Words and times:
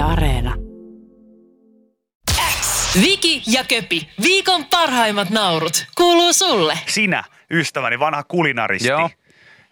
Yle 0.00 0.12
Areena. 0.12 0.54
Viki 3.02 3.42
ja 3.46 3.64
Köpi, 3.64 4.08
viikon 4.22 4.64
parhaimmat 4.64 5.30
naurut, 5.30 5.86
kuuluu 5.96 6.32
sulle. 6.32 6.78
Sinä, 6.86 7.24
ystäväni, 7.50 7.98
vanha 7.98 8.22
kulinaristi. 8.22 8.88
Joo. 8.88 9.10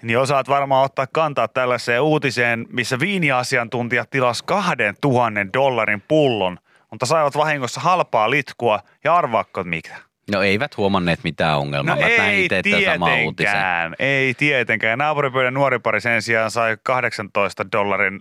Niin 0.03 0.19
osaat 0.19 0.49
varmaan 0.49 0.85
ottaa 0.85 1.07
kantaa 1.13 1.49
tällaiseen 1.49 2.03
uutiseen, 2.03 2.67
missä 2.73 2.99
viiniasiantuntijat 3.01 4.11
tilas 4.11 4.43
2000 4.43 5.53
dollarin 5.53 6.03
pullon, 6.09 6.59
mutta 6.91 7.07
saivat 7.07 7.37
vahingossa 7.37 7.81
halpaa 7.81 8.31
litkua 8.31 8.81
ja 9.05 9.17
arvaakko 9.17 9.65
mikä? 9.65 9.97
No 10.33 10.43
eivät 10.43 10.77
huomanneet 10.77 11.21
mitään 11.25 11.59
ongelmaa. 11.59 11.95
No 11.95 12.01
Mä 12.01 12.07
ei 12.07 12.45
itse 12.45 12.63
tietenkään, 12.63 13.95
ei 13.99 14.35
tietenkään. 14.35 14.99
Naapuripöydän 14.99 15.55
nuori 15.55 15.79
pari 15.79 16.01
sen 16.01 16.23
sijaan 16.23 16.51
sai 16.51 16.77
18 16.83 17.73
dollarin, 17.73 18.21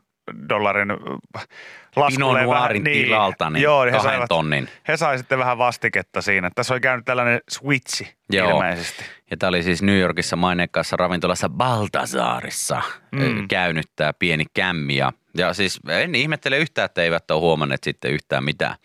dollarin 0.49 0.91
äh, 0.91 1.47
laskulle 1.95 2.39
Pinot 2.39 2.57
Noirin 2.57 2.83
tilalta, 2.83 3.49
niin 3.49 3.63
Joo, 3.63 3.85
he 3.85 3.91
kahden 3.91 4.11
saivat, 4.11 4.29
tonnin. 4.29 4.69
He 4.87 4.97
sai 4.97 5.17
sitten 5.17 5.39
vähän 5.39 5.57
vastiketta 5.57 6.21
siinä. 6.21 6.51
Tässä 6.55 6.73
oli 6.73 6.81
käynyt 6.81 7.05
tällainen 7.05 7.39
switchi 7.49 8.15
Joo. 8.29 8.49
ilmeisesti. 8.49 9.03
Ja 9.31 9.37
tämä 9.37 9.47
oli 9.47 9.63
siis 9.63 9.81
New 9.81 9.99
Yorkissa 9.99 10.35
maineikkaassa 10.35 10.95
ravintolassa 10.95 11.49
Baltazarissa 11.49 12.81
mm. 13.11 13.47
käynyt 13.47 13.85
tämä 13.95 14.13
pieni 14.13 14.45
kämmi. 14.53 14.95
Ja, 14.95 15.11
ja 15.37 15.53
siis 15.53 15.79
en 15.89 16.15
ihmettele 16.15 16.57
yhtään, 16.57 16.85
että 16.85 17.01
eivät 17.01 17.31
ole 17.31 17.39
huomanneet 17.39 17.83
sitten 17.83 18.11
yhtään 18.11 18.43
mitään, 18.43 18.75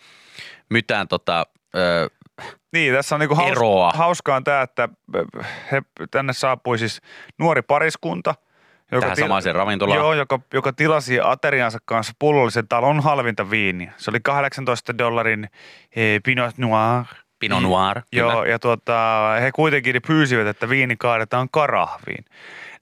mitään 0.71 1.09
tota, 1.09 1.47
ö, 1.77 2.11
Niin, 2.73 2.95
tässä 2.95 3.15
on 3.15 3.21
niinku 3.21 3.35
haus, 3.35 3.59
hauskaa 3.95 4.37
on 4.37 4.45
tämä, 4.45 4.63
että 4.63 4.89
he, 5.73 5.83
tänne 6.11 6.33
saapui 6.33 6.79
siis 6.79 7.01
nuori 7.39 7.63
pariskunta. 7.63 8.35
Joka 8.93 9.07
Tähän 9.07 9.17
samaiseen 9.17 9.55
ravintolaan. 9.55 9.99
Joo, 9.99 10.15
joka, 10.15 10.41
joka 10.55 10.73
tilasi 10.73 11.21
ateriansa 11.21 11.79
kanssa 11.85 12.13
pullollisen 12.19 12.69
talon 12.69 13.01
halvinta 13.01 13.51
viiniä. 13.51 13.93
Se 13.97 14.11
oli 14.11 14.21
18 14.21 14.99
dollarin 14.99 15.49
eh, 15.97 16.21
Pinot 16.25 16.59
Noir. 16.59 17.05
Pinot 17.39 17.63
Noir. 17.63 17.99
Mm. 17.99 18.19
Joo, 18.19 18.45
ja 18.45 18.59
tuota, 18.59 19.29
he 19.41 19.53
kuitenkin 19.53 20.03
pyysivät, 20.07 20.47
että 20.47 20.69
viini 20.69 20.97
kaadetaan 20.97 21.49
karahviin. 21.51 22.25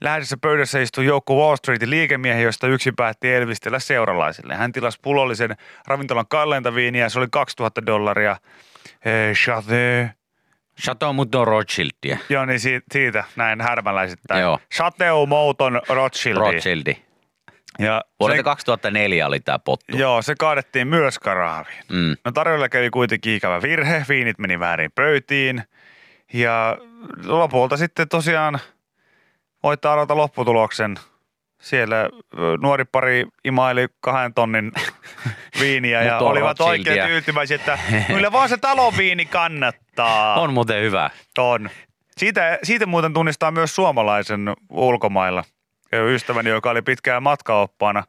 Lähdössä 0.00 0.36
pöydässä 0.40 0.80
istui 0.80 1.04
joukko 1.04 1.34
Wall 1.36 1.56
Streetin 1.56 1.90
liikemiehiä, 1.90 2.42
joista 2.42 2.66
yksi 2.66 2.92
päätti 2.92 3.34
elvistellä 3.34 3.78
seuralaisille. 3.78 4.54
Hän 4.54 4.72
tilasi 4.72 4.98
pullollisen 5.02 5.56
ravintolan 5.86 6.26
kalleinta 6.28 6.74
viiniä, 6.74 7.08
se 7.08 7.18
oli 7.18 7.28
2000 7.30 7.86
dollaria. 7.86 8.36
Eh, 9.04 9.36
Chateau 10.80 11.12
Mouton 11.12 11.46
Rothschildia. 11.46 12.18
Joo, 12.28 12.44
niin 12.44 12.60
siitä, 12.60 12.86
siitä 12.92 13.24
näin 13.36 13.60
härmäläisittäin. 13.60 14.40
Joo. 14.40 14.58
Chateau 14.74 15.26
Mouton 15.26 15.82
Rothschild. 15.88 16.36
Rothschildi. 16.36 16.96
Ja 17.78 18.04
Vuodelta 18.20 18.38
se, 18.38 18.42
2004 18.42 19.26
oli 19.26 19.40
tämä 19.40 19.58
pottu. 19.58 19.96
joo, 19.96 20.22
se 20.22 20.34
kaadettiin 20.38 20.88
myös 20.88 21.18
karaaviin. 21.18 21.84
Mm. 21.88 22.16
No 22.24 22.32
tarjolla 22.32 22.68
kävi 22.68 22.90
kuitenkin 22.90 23.34
ikävä 23.34 23.62
virhe, 23.62 24.04
viinit 24.08 24.38
meni 24.38 24.60
väärin 24.60 24.92
pöytiin. 24.94 25.62
Ja 26.32 26.76
lopulta 27.24 27.76
sitten 27.76 28.08
tosiaan 28.08 28.58
voitte 29.62 29.88
arvata 29.88 30.16
lopputuloksen. 30.16 30.96
Siellä 31.60 32.08
nuori 32.60 32.84
pari 32.84 33.26
imaili 33.44 33.86
kahden 34.00 34.34
tonnin 34.34 34.72
viiniä 35.60 36.02
ja 36.02 36.18
olivat 36.18 36.60
oikein 36.60 37.06
tyytyväisiä, 37.06 37.54
että 37.54 37.78
kyllä 38.06 38.32
vaan 38.32 38.48
se 38.48 38.56
talon 38.56 38.96
viini 38.96 39.26
kannattaa. 39.26 40.34
On 40.40 40.52
muuten 40.52 40.82
hyvä. 40.82 41.10
On. 41.38 41.70
Siitä, 42.16 42.58
siitä 42.62 42.86
muuten 42.86 43.12
tunnistaa 43.12 43.50
myös 43.50 43.74
suomalaisen 43.74 44.52
ulkomailla. 44.70 45.44
Ystäväni, 45.92 46.50
joka 46.50 46.70
oli 46.70 46.82
pitkään 46.82 47.22
matkaoppaana 47.22 48.04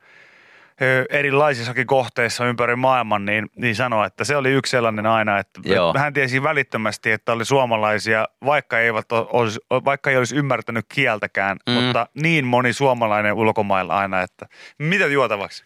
erilaisissakin 1.09 1.87
kohteissa 1.87 2.45
ympäri 2.45 2.75
maailman, 2.75 3.25
niin, 3.25 3.49
niin 3.55 3.75
sanoi, 3.75 4.07
että 4.07 4.23
se 4.23 4.35
oli 4.37 4.49
yksi 4.51 4.71
sellainen 4.71 5.05
aina, 5.05 5.37
että 5.39 5.61
Joo. 5.65 5.93
hän 5.97 6.13
tiesi 6.13 6.43
välittömästi, 6.43 7.11
että 7.11 7.31
oli 7.31 7.45
suomalaisia, 7.45 8.27
vaikka, 8.45 8.79
eivät 8.79 9.11
olisi, 9.11 9.59
vaikka 9.85 10.09
ei 10.09 10.17
olisi 10.17 10.35
ymmärtänyt 10.35 10.85
kieltäkään, 10.93 11.57
Mm. 11.69 11.73
mutta 11.73 12.07
niin 12.21 12.45
moni 12.45 12.73
suomalainen 12.73 13.33
ulkomailla 13.33 13.97
aina, 13.97 14.21
että 14.21 14.45
mitä 14.77 15.05
juotavaksi? 15.07 15.63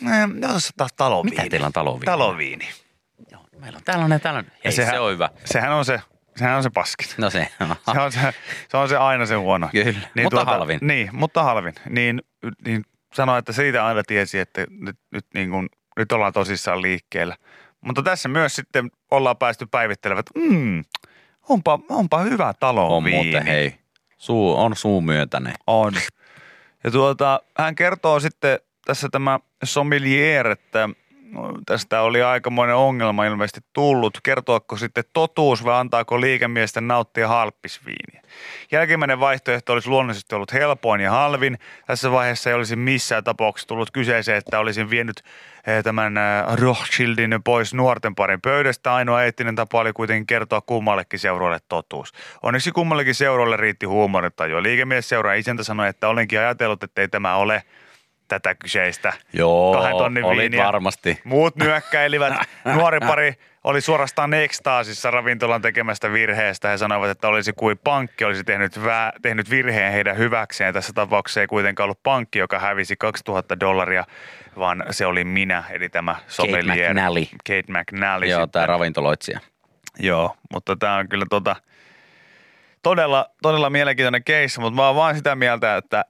No, 0.00 0.10
tässä 0.40 0.72
taas 0.76 0.92
taloviini. 0.96 1.36
Mitä 1.36 1.50
teillä 1.50 1.66
on 1.66 1.72
taloviini? 1.72 2.04
Taloviini. 2.06 2.68
Joo, 3.32 3.42
meillä 3.58 3.76
on 3.76 3.82
tällainen, 3.84 4.20
tällainen. 4.20 4.52
Hei, 4.64 4.72
sehän- 4.72 4.94
se 4.94 5.00
on 5.00 5.12
hyvä. 5.12 5.30
Sehän 5.44 5.72
on 5.72 5.84
se, 5.84 6.00
sehän 6.36 6.56
on 6.56 6.62
se 6.62 6.70
paskin. 6.70 7.06
No 7.18 7.30
se. 7.30 7.48
Se 7.94 8.00
on 8.00 8.12
se, 8.12 8.20
se 8.68 8.76
on 8.76 8.88
se 8.88 8.96
aina 8.96 9.26
se 9.26 9.34
huono. 9.34 9.68
Kyllä, 9.72 9.98
mutta 10.22 10.44
halvin. 10.44 10.78
Niin, 10.82 11.08
mutta 11.12 11.42
halvin. 11.42 11.74
Niin, 11.88 12.22
niin 12.66 12.84
sanoi, 13.14 13.38
että 13.38 13.52
siitä 13.52 13.86
aina 13.86 14.02
tiesi, 14.06 14.38
että 14.38 14.66
nyt, 14.70 14.96
nyt, 15.10 15.26
niin 15.34 15.50
kuin, 15.50 15.68
nyt 15.96 16.12
ollaan 16.12 16.32
tosissaan 16.32 16.82
liikkeellä. 16.82 17.36
Mutta 17.80 18.02
tässä 18.02 18.28
myös 18.28 18.56
sitten 18.56 18.90
ollaan 19.10 19.36
päästy 19.36 19.66
päivittelemään, 19.70 20.20
että 20.28 20.40
mm, 20.40 20.84
onpa, 21.48 21.78
onpa 21.88 22.18
hyvä 22.18 22.54
talo 22.60 22.96
On 22.96 23.10
muuten, 23.10 23.46
hei. 23.46 23.74
Suu, 24.18 24.56
on 24.56 24.76
suu 24.76 25.00
myötäinen. 25.00 25.54
On. 25.66 25.94
Ja 26.84 26.90
tuota, 26.90 27.40
hän 27.58 27.74
kertoo 27.74 28.20
sitten 28.20 28.58
tässä 28.84 29.08
tämä 29.12 29.40
sommelier, 29.64 30.46
että 30.46 30.88
tästä 31.66 32.00
oli 32.00 32.22
aikamoinen 32.22 32.76
ongelma 32.76 33.24
ilmeisesti 33.24 33.60
tullut. 33.72 34.18
Kertoako 34.22 34.76
sitten 34.76 35.04
totuus 35.12 35.64
vai 35.64 35.80
antaako 35.80 36.20
liikemiesten 36.20 36.88
nauttia 36.88 37.28
halppisviiniä? 37.28 38.22
Jälkimmäinen 38.72 39.20
vaihtoehto 39.20 39.72
olisi 39.72 39.88
luonnollisesti 39.88 40.34
ollut 40.34 40.52
helpoin 40.52 41.00
ja 41.00 41.10
halvin. 41.10 41.58
Tässä 41.86 42.10
vaiheessa 42.10 42.50
ei 42.50 42.56
olisi 42.56 42.76
missään 42.76 43.24
tapauksessa 43.24 43.68
tullut 43.68 43.90
kyseeseen, 43.90 44.38
että 44.38 44.58
olisin 44.58 44.90
vienyt 44.90 45.22
eh, 45.66 45.84
tämän 45.84 46.16
eh, 46.16 46.56
Rothschildin 46.58 47.40
pois 47.44 47.74
nuorten 47.74 48.14
parin 48.14 48.40
pöydästä. 48.40 48.94
Ainoa 48.94 49.22
eettinen 49.22 49.54
tapa 49.54 49.80
oli 49.80 49.92
kuitenkin 49.92 50.26
kertoa 50.26 50.60
kummallekin 50.60 51.18
seuroille 51.18 51.58
totuus. 51.68 52.12
Onneksi 52.42 52.72
kummallekin 52.72 53.14
seuroille 53.14 53.56
riitti 53.56 53.86
huumorintajua. 53.86 54.62
Liikemies 54.62 55.08
seuraa 55.08 55.34
isäntä 55.34 55.62
sanoi, 55.62 55.88
että 55.88 56.08
olenkin 56.08 56.38
ajatellut, 56.38 56.82
että 56.82 57.00
ei 57.00 57.08
tämä 57.08 57.36
ole 57.36 57.62
tätä 58.28 58.54
kyseistä 58.54 59.12
Joo, 59.32 59.72
kahden 59.72 59.96
tonnin 59.96 60.24
olit 60.24 60.38
viiniä. 60.38 60.64
varmasti. 60.64 61.20
Muut 61.24 61.56
nyökkäilivät. 61.56 62.34
Nuori 62.74 63.00
pari 63.00 63.34
oli 63.64 63.80
suorastaan 63.80 64.34
ekstaasissa 64.34 65.10
ravintolan 65.10 65.62
tekemästä 65.62 66.12
virheestä. 66.12 66.68
He 66.68 66.78
sanoivat, 66.78 67.10
että 67.10 67.28
olisi 67.28 67.52
kuin 67.52 67.78
pankki 67.84 68.24
olisi 68.24 68.44
tehnyt, 68.44 68.76
vä- 68.76 69.18
tehnyt 69.22 69.50
virheen 69.50 69.92
heidän 69.92 70.18
hyväkseen. 70.18 70.74
Tässä 70.74 70.92
tapauksessa 70.92 71.40
ei 71.40 71.46
kuitenkaan 71.46 71.84
ollut 71.84 72.02
pankki, 72.02 72.38
joka 72.38 72.58
hävisi 72.58 72.96
2000 72.96 73.60
dollaria, 73.60 74.04
vaan 74.58 74.84
se 74.90 75.06
oli 75.06 75.24
minä, 75.24 75.64
eli 75.70 75.88
tämä 75.88 76.16
sommelier. 76.26 76.90
McNally. 76.90 77.24
Kate 77.24 77.64
McNally. 77.68 78.26
Joo, 78.26 78.40
sitten. 78.40 78.50
tämä 78.50 78.66
ravintoloitsija. 78.66 79.40
Joo, 79.98 80.36
mutta 80.52 80.76
tämä 80.76 80.96
on 80.96 81.08
kyllä 81.08 81.26
tota, 81.30 81.56
todella, 82.82 83.30
todella 83.42 83.70
mielenkiintoinen 83.70 84.24
keissi, 84.24 84.60
mutta 84.60 84.76
mä 84.76 84.86
oon 84.86 84.96
vaan 84.96 85.16
sitä 85.16 85.36
mieltä, 85.36 85.76
että 85.76 86.04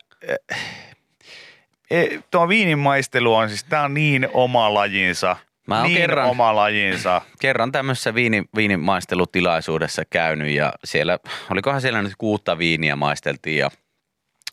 eh, 1.91 2.25
tuo 2.31 2.49
viinin 2.49 2.79
maistelu 2.79 3.35
on 3.35 3.49
siis, 3.49 3.65
tämä 3.65 3.83
on 3.83 3.95
niin 3.95 4.29
oma 4.33 4.75
lajinsa. 4.75 5.37
Mä 5.67 5.77
oon 5.77 5.87
niin 5.87 5.97
kerran- 5.99 6.31
oma 6.31 6.57
lajinsa. 6.57 7.23
Kerran 7.41 7.73
tämmöisessä 7.73 8.15
viini, 8.15 8.45
viinimaistelutilaisuudessa 8.57 10.03
käynyt 10.11 10.51
ja 10.51 10.73
siellä, 10.85 11.19
olikohan 11.51 11.81
siellä 11.81 12.03
nyt 12.03 12.17
kuutta 12.19 12.59
viiniä 12.59 12.97
maisteltiin 12.97 13.59
ja 13.59 13.71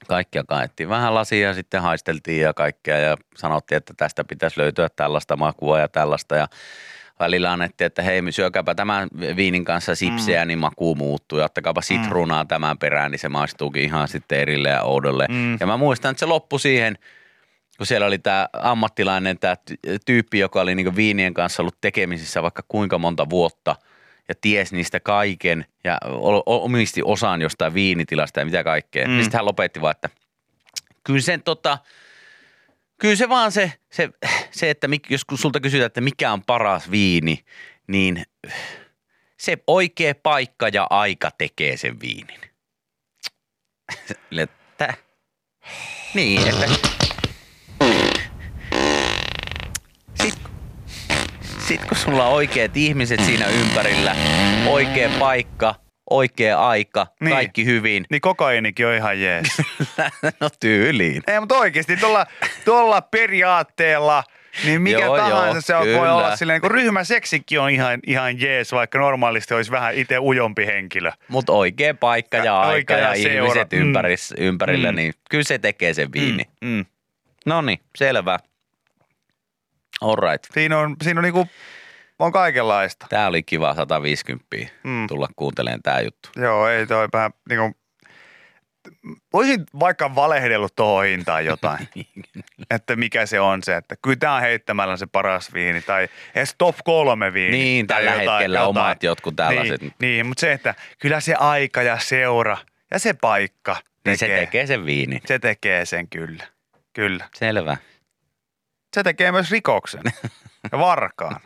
kaikkia 0.07 0.43
kaettiin. 0.43 0.89
Vähän 0.89 1.15
lasia 1.15 1.47
ja 1.47 1.53
sitten 1.53 1.81
haisteltiin 1.81 2.41
ja 2.41 2.53
kaikkea 2.53 2.97
ja 2.97 3.17
sanottiin, 3.37 3.77
että 3.77 3.93
tästä 3.97 4.23
pitäisi 4.23 4.59
löytyä 4.59 4.89
tällaista 4.89 5.35
makua 5.35 5.79
ja 5.79 5.87
tällaista 5.87 6.35
ja 6.35 6.47
välillä 7.19 7.51
annettiin, 7.51 7.85
että 7.85 8.01
hei 8.01 8.21
syökääpä 8.29 8.75
tämän 8.75 9.07
viinin 9.35 9.65
kanssa 9.65 9.95
sipseä, 9.95 10.45
mm. 10.45 10.47
niin 10.47 10.59
maku 10.59 10.95
muuttuu 10.95 11.39
ja 11.39 11.45
ottakaapa 11.45 11.81
sitruunaa 11.81 12.45
tämän 12.45 12.77
perään, 12.77 13.11
niin 13.11 13.19
se 13.19 13.29
maistuukin 13.29 13.83
ihan 13.83 14.07
sitten 14.07 14.39
erille 14.39 14.69
ja 14.69 14.83
oudolle. 14.83 15.27
Mm. 15.29 15.57
Ja 15.59 15.67
mä 15.67 15.77
muistan, 15.77 16.11
että 16.11 16.19
se 16.19 16.25
loppui 16.25 16.59
siihen, 16.59 16.97
kun 17.83 17.87
siellä 17.87 18.07
oli 18.07 18.19
tämä 18.19 18.49
ammattilainen, 18.53 19.39
tämä 19.39 19.55
tyyppi, 20.05 20.39
joka 20.39 20.61
oli 20.61 20.75
niinku 20.75 20.95
viinien 20.95 21.33
kanssa 21.33 21.63
ollut 21.63 21.77
tekemisissä 21.81 22.41
vaikka 22.41 22.63
kuinka 22.67 22.97
monta 22.97 23.29
vuotta 23.29 23.75
ja 24.29 24.35
ties 24.41 24.71
niistä 24.71 24.99
kaiken 24.99 25.65
ja 25.83 25.97
omisti 26.45 27.01
osan 27.05 27.41
jostain 27.41 27.73
viinitilasta 27.73 28.39
ja 28.39 28.45
mitä 28.45 28.63
kaikkea. 28.63 29.07
Mm. 29.07 29.11
Niin 29.11 29.23
sitten 29.23 29.37
hän 29.37 29.45
lopetti 29.45 29.81
vaan, 29.81 29.91
että 29.91 30.09
kyllä 31.03 31.21
sen 31.21 31.43
tota, 31.43 31.77
kyllä 32.99 33.15
se 33.15 33.29
vaan 33.29 33.51
se, 33.51 33.73
se, 33.91 34.09
se 34.51 34.69
että 34.69 34.87
mik, 34.87 35.11
jos 35.11 35.25
kun 35.25 35.37
sulta 35.37 35.59
kysytään, 35.59 35.87
että 35.87 36.01
mikä 36.01 36.31
on 36.31 36.43
paras 36.43 36.91
viini, 36.91 37.45
niin 37.87 38.23
se 39.37 39.57
oikea 39.67 40.15
paikka 40.23 40.67
ja 40.67 40.87
aika 40.89 41.31
tekee 41.31 41.77
sen 41.77 41.99
viinin. 41.99 42.39
Että, 44.41 44.93
niin, 46.13 46.47
että 46.47 46.93
sit, 50.21 50.39
sit 51.67 51.85
kun 51.85 51.97
sulla 51.97 52.27
on 52.27 52.33
oikeat 52.33 52.77
ihmiset 52.77 53.19
siinä 53.23 53.45
ympärillä, 53.47 54.15
oikea 54.67 55.09
paikka, 55.19 55.75
oikea 56.09 56.67
aika, 56.67 57.07
Niin. 57.19 57.33
kaikki 57.35 57.65
hyvin. 57.65 58.05
Niin 58.11 58.21
kokaiinikin 58.21 58.87
on 58.87 58.93
ihan 58.95 59.21
jees. 59.21 59.47
no 60.39 60.49
tyyliin. 60.59 61.23
Ei, 61.27 61.39
mutta 61.39 61.55
oikeasti 61.57 61.97
tuolla, 61.97 62.25
tuolla 62.65 63.01
periaatteella, 63.01 64.23
niin 64.63 64.81
mikä 64.81 64.97
Joo, 64.99 65.17
tahansa 65.17 65.53
joo, 65.55 65.61
se 65.61 65.75
on, 65.75 65.99
voi 65.99 66.09
olla 66.09 66.35
silleen, 66.35 66.61
kun 66.61 66.71
ryhmäseksikin 66.71 67.59
on 67.59 67.69
ihan, 67.69 67.99
ihan 68.07 68.41
jees, 68.41 68.71
vaikka 68.71 68.99
normaalisti 68.99 69.53
olisi 69.53 69.71
vähän 69.71 69.93
itse 69.95 70.19
ujompi 70.19 70.65
henkilö. 70.65 71.11
Mutta 71.27 71.53
oikea 71.53 71.93
paikka 71.93 72.37
ja, 72.37 72.45
Ja 72.45 72.59
aika 72.61 72.93
ja, 72.93 73.15
seura. 73.15 73.43
ihmiset 73.45 73.71
Mm. 73.71 73.79
ympärillä, 74.37 74.91
Mm. 74.91 74.95
niin 74.95 75.13
kyllä 75.29 75.43
se 75.43 75.57
tekee 75.57 75.93
sen 75.93 76.13
viini. 76.13 76.43
Mm. 76.61 76.69
Mm. 76.69 76.85
No 77.45 77.61
niin, 77.61 77.79
selvä. 77.97 78.39
All 80.03 80.15
right. 80.15 80.45
Siinä 80.53 80.79
on, 80.79 80.95
siinä 81.03 81.19
on 81.19 81.23
niinku, 81.23 81.47
on 82.19 82.31
kaikenlaista. 82.31 83.05
Tämä 83.09 83.27
oli 83.27 83.43
kiva 83.43 83.75
150 83.75 84.45
Mm. 84.83 85.07
tulla 85.07 85.27
kuuntelemaan 85.35 85.81
tämä 85.83 85.99
juttu. 86.01 86.29
Joo, 86.35 86.67
ei 86.67 86.87
toi 86.87 87.07
vähän 87.13 87.31
niinku, 87.49 87.77
voisin 89.33 89.63
vaikka 89.79 90.15
valehdellut 90.15 90.75
tuohon 90.75 91.05
hintaan 91.05 91.45
jotain, 91.45 91.89
että 92.75 92.95
mikä 92.95 93.25
se 93.25 93.39
on 93.39 93.63
se, 93.63 93.75
että 93.75 93.95
kyllä 94.01 94.15
tämä 94.17 94.35
on 94.35 94.41
heittämällä 94.41 94.97
se 94.97 95.05
paras 95.07 95.53
viini 95.53 95.81
tai 95.81 96.07
edes 96.35 96.55
top 96.57 96.75
kolme 96.83 97.33
viini. 97.33 97.57
Niin, 97.57 97.87
tai 97.87 97.97
tällä 98.05 98.11
jotain- 98.23 98.29
hetkellä 98.37 98.59
jotain. 98.59 98.69
omat 98.85 99.03
jotkut 99.03 99.35
tällaiset. 99.35 99.81
Niin, 99.81 99.93
niin, 99.99 100.25
mutta 100.25 100.41
se, 100.41 100.51
että 100.51 100.75
kyllä 100.99 101.19
se 101.19 101.35
aika 101.35 101.81
ja 101.81 101.99
seura 101.99 102.57
ja 102.91 102.99
se 102.99 103.13
paikka 103.13 103.75
Niin 104.05 104.17
se 104.17 104.27
tekee 104.27 104.67
sen 104.67 104.85
viinin. 104.85 105.21
se 105.25 105.39
tekee 105.39 105.85
sen 105.85 106.07
kyllä. 106.09 106.43
Kyllä. 106.93 107.25
Selvä. 107.35 107.77
Se 108.93 109.03
tekee 109.03 109.31
myös 109.31 109.51
rikoksen 109.51 110.01
ja 110.71 110.79
varkaan. 110.79 111.41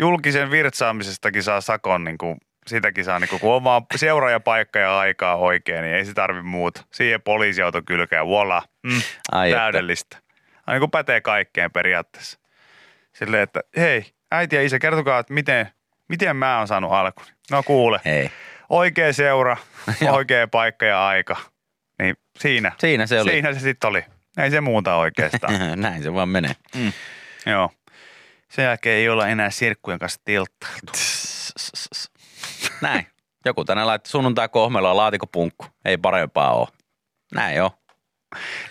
Julkisen 0.00 0.50
virtsaamisestakin 0.50 1.42
saa 1.42 1.60
sakon, 1.60 2.04
niin 2.04 2.18
kuin, 2.18 2.36
sitäkin 2.66 3.04
saa, 3.04 3.18
niin 3.18 3.28
kuin, 3.28 3.40
kun 3.40 3.54
on 3.54 3.64
vaan 3.64 3.82
seuraajapaikka 3.96 4.78
ja 4.78 4.98
aikaa 4.98 5.36
oikein, 5.36 5.82
niin 5.82 5.94
ei 5.94 6.04
se 6.04 6.12
tarvi 6.14 6.42
muuta. 6.42 6.84
Siihen 6.92 7.22
poliisiauto 7.22 7.82
kylkää, 7.86 8.26
voila, 8.26 8.62
mm, 8.82 9.02
Ai 9.32 9.50
täydellistä. 9.50 10.16
Aina 10.66 10.80
kun 10.80 10.90
pätee 10.90 11.20
kaikkeen 11.20 11.70
periaatteessa. 11.70 12.38
Silleen, 13.12 13.42
että 13.42 13.60
hei, 13.76 14.06
äiti 14.32 14.56
ja 14.56 14.62
isä, 14.62 14.78
kertokaa, 14.78 15.18
että 15.18 15.34
miten, 15.34 15.70
miten 16.08 16.36
mä 16.36 16.58
oon 16.58 16.68
saanut 16.68 16.92
alkuni. 16.92 17.28
No 17.50 17.62
kuule, 17.62 18.00
Hei. 18.04 18.30
oikea 18.68 19.12
seura, 19.12 19.56
oikea 20.10 20.48
paikka 20.48 20.86
ja 20.86 21.06
aika. 21.06 21.36
Niin 21.98 22.16
siinä, 22.38 22.72
Siinä 22.78 23.06
se 23.06 23.20
oli. 23.20 23.30
siinä 23.30 23.52
se 23.54 23.60
sitten 23.60 23.90
oli. 23.90 24.04
Ei 24.38 24.50
se 24.50 24.60
muuta 24.60 24.94
oikeastaan. 24.96 25.54
Näin 25.80 26.02
se 26.02 26.14
vaan 26.14 26.28
menee. 26.28 26.52
Joo. 27.46 27.70
Sen 28.48 28.64
jälkeen 28.64 28.96
ei 28.98 29.08
olla 29.08 29.28
enää 29.28 29.50
sirkkujen 29.50 29.98
kanssa 29.98 30.20
tilttailtu. 30.24 30.92
Näin. 32.80 33.06
Joku 33.44 33.64
tänne 33.64 33.84
laittoi 33.84 34.10
sunnuntai 34.10 34.48
kohmeloa 34.48 34.96
laatikopunkku. 34.96 35.66
Ei 35.84 35.96
parempaa 35.96 36.52
ole. 36.54 36.68
Näin 37.34 37.62
on. 37.62 37.70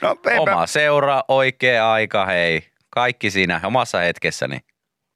No 0.02 0.16
eipä, 0.30 0.42
Oma 0.42 0.68
seura, 0.68 1.24
oikea 1.28 1.92
aika, 1.92 2.26
hei. 2.26 2.68
Kaikki 2.90 3.32
siinä 3.32 3.62
omassa 3.64 4.00
hetkessä, 4.00 4.48
niin 4.48 4.62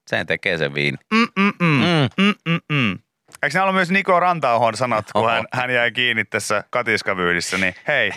sen 0.06 0.26
tekee 0.26 0.58
sen 0.58 0.74
viini. 0.74 0.98
mm, 1.14 1.26
mm, 1.36 1.52
mm, 1.60 1.82
Mm. 1.84 2.24
mm, 2.24 2.34
mm, 2.48 2.60
mm. 2.72 2.98
Eikö 3.42 3.54
nämä 3.54 3.64
ollut 3.64 3.74
myös 3.74 3.90
Niko 3.90 4.20
Rantaohon 4.20 4.76
sanat, 4.76 5.12
kun 5.12 5.22
Oho. 5.22 5.30
hän, 5.30 5.44
hän 5.52 5.70
jäi 5.70 5.92
kiinni 5.92 6.24
tässä 6.24 6.64
katiskavyydissä, 6.70 7.58
niin 7.58 7.74
hei, 7.88 8.10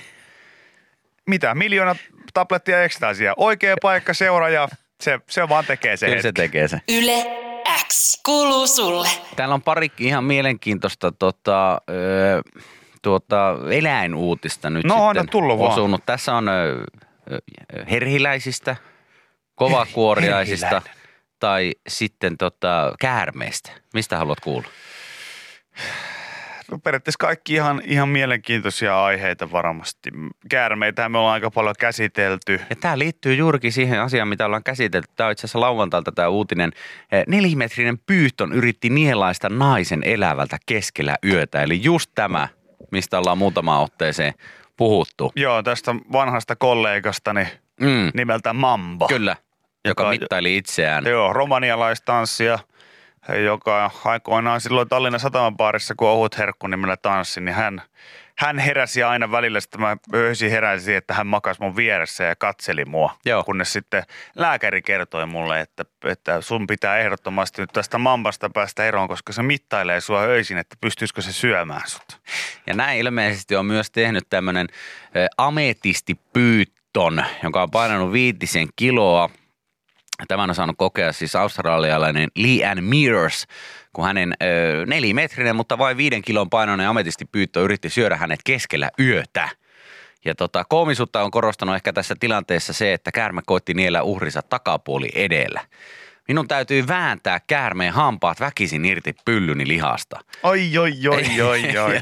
mitä, 1.28 1.56
miljoona 1.56 1.96
tablettia 2.34 2.84
ekstasia, 2.84 3.34
oikea 3.38 3.76
paikka, 3.82 4.14
seura 4.14 4.50
ja 4.50 4.68
se, 5.02 5.20
se 5.30 5.44
vaan 5.50 5.66
tekee 5.66 5.98
se 5.98 6.06
Kyllä 6.08 6.22
se 6.22 6.32
tekee 6.32 6.68
sen. 6.68 6.82
Yle 6.88 7.26
X 7.88 8.22
kuuluu 8.26 8.68
sulle. 8.68 9.08
Täällä 9.36 9.56
on 9.56 9.62
pari 9.62 9.92
ihan 10.00 10.24
mielenkiintoista 10.24 11.12
tota, 11.12 11.82
ö, 11.90 12.42
tuota, 13.02 13.56
eläinuutista 13.72 14.70
nyt 14.70 14.86
No, 14.86 14.94
sitten 14.94 15.28
vaan. 15.60 15.72
osunut. 15.72 16.06
Tässä 16.06 16.34
on 16.36 16.48
ö, 16.50 16.84
ö, 17.32 17.40
herhiläisistä, 17.92 18.76
kovakuoriaisista 19.56 20.82
tai 21.40 21.72
sitten 21.88 22.38
tota, 22.38 22.94
käärmeistä. 23.00 23.72
Mistä 23.94 24.18
haluat 24.18 24.40
kuulla? 24.40 24.68
No, 26.72 26.80
periaatteessa 26.80 27.18
kaikki 27.20 27.54
ihan, 27.54 27.82
ihan 27.86 28.10
mielenkiintoisia 28.10 29.04
aiheita 29.06 29.52
varmasti. 29.52 30.10
Käärmeitähän 30.50 31.12
me 31.12 31.18
ollaan 31.18 31.34
aika 31.34 31.52
paljon 31.52 31.76
käsitelty. 31.80 32.62
Ja 32.70 32.76
tämä 32.76 33.00
liittyy 33.00 33.36
juurikin 33.36 33.72
siihen 33.72 34.02
asiaan, 34.02 34.28
mitä 34.28 34.46
ollaan 34.46 34.64
käsitelty. 34.64 35.08
Tämä 35.16 35.28
on 35.28 35.32
itse 35.32 35.42
asiassa 35.42 35.60
lauantailta 35.60 36.12
tämä 36.12 36.28
uutinen. 36.28 36.72
Eh, 37.12 37.24
Nelimetrinen 37.28 37.98
pyyhton 38.06 38.54
yritti 38.54 38.90
nielaista 38.90 39.50
naisen 39.50 40.04
elävältä 40.04 40.58
keskellä 40.66 41.16
yötä. 41.26 41.64
Eli 41.64 41.84
just 41.84 42.12
tämä, 42.16 42.48
mistä 42.92 43.20
ollaan 43.20 43.38
muutamaan 43.38 43.84
otteeseen 43.84 44.34
puhuttu. 44.78 45.32
Joo, 45.36 45.64
tästä 45.64 45.96
vanhasta 46.12 46.56
kollegastani 46.56 47.48
Mm, 47.82 48.12
nimeltä 48.14 48.54
Mambo. 48.54 49.08
kyllä, 49.08 49.36
joka 49.86 50.04
Joka- 50.04 50.10
mittaili 50.10 50.58
itseään. 50.58 51.06
Joo, 51.06 51.34
romanialaistanssia, 51.34 52.60
joka 53.46 53.92
aikoinaan 54.06 54.62
silloin 54.62 54.90
Tallinnan 54.90 55.20
satamapaarissa, 55.20 55.94
kun 55.98 56.10
ohut 56.10 56.38
herkku 56.38 56.68
nimellä 56.68 56.98
tanssi, 56.98 57.42
niin 57.42 57.56
hän, 57.56 57.82
hän 58.36 58.60
heräsi 58.60 59.04
aina 59.04 59.32
välillä, 59.32 59.60
sitten 59.60 59.82
mä 59.82 59.98
öisin 60.14 60.52
heräsin, 60.52 60.96
että 60.96 61.14
hän 61.14 61.28
makasi 61.28 61.62
mun 61.62 61.76
vieressä 61.76 62.24
ja 62.24 62.36
katseli 62.36 62.86
mua. 62.86 63.16
Joo. 63.26 63.44
Kunnes 63.44 63.74
sitten 63.74 64.04
lääkäri 64.36 64.82
kertoi 64.82 65.26
mulle, 65.26 65.62
että, 65.62 65.86
että 66.04 66.42
sun 66.42 66.68
pitää 66.68 66.98
ehdottomasti 66.98 67.62
nyt 67.62 67.70
tästä 67.74 67.98
mambasta 67.98 68.50
päästä 68.50 68.86
eroon, 68.86 69.08
koska 69.08 69.34
se 69.34 69.44
mittailee 69.44 70.02
sua 70.02 70.22
öisin, 70.22 70.58
että 70.58 70.76
pystyisikö 70.82 71.22
se 71.22 71.34
syömään 71.34 71.82
sut. 71.86 72.22
Ja 72.68 72.74
näin 72.74 73.00
ilmeisesti 73.00 73.56
on 73.56 73.66
myös 73.66 73.92
tehnyt 73.92 74.24
tämmöinen 74.30 74.68
ametistipyytton, 75.38 77.24
joka 77.44 77.64
on 77.64 77.72
painanut 77.72 78.12
viitisen 78.12 78.68
kiloa. 78.76 79.30
Tämän 80.28 80.50
on 80.50 80.56
saanut 80.56 80.78
kokea 80.78 81.14
siis 81.14 81.36
australialainen 81.36 82.30
Lee 82.36 82.66
Ann 82.66 82.84
Mears, 82.84 83.48
kun 83.94 84.06
hänen 84.06 84.34
ö, 84.44 84.86
nelimetrinen, 84.86 85.56
mutta 85.56 85.78
vain 85.78 85.98
viiden 85.98 86.22
kilon 86.22 86.50
painoinen 86.50 86.88
ametistipyyttö 86.88 87.62
yritti 87.62 87.90
syödä 87.90 88.18
hänet 88.18 88.40
keskellä 88.46 88.92
yötä. 89.00 89.50
Ja 90.26 90.36
tota, 90.36 90.64
koomisuutta 90.70 91.24
on 91.24 91.32
korostanut 91.32 91.76
ehkä 91.76 91.94
tässä 91.94 92.16
tilanteessa 92.20 92.74
se, 92.74 92.94
että 92.94 93.12
käärme 93.12 93.42
koitti 93.46 93.74
niellä 93.74 94.04
uhrinsa 94.04 94.42
takapuoli 94.42 95.10
edellä. 95.16 95.62
Minun 96.28 96.48
täytyy 96.48 96.88
vääntää 96.88 97.40
käärmeen 97.48 97.94
hampaat 97.94 98.40
väkisin 98.40 98.86
irti 98.86 99.16
pyllyni 99.26 99.68
lihasta. 99.68 100.20
Oi, 100.44 100.78
oi, 100.78 100.94
oi, 101.10 101.42
oi, 101.42 101.64
oi. 101.78 102.02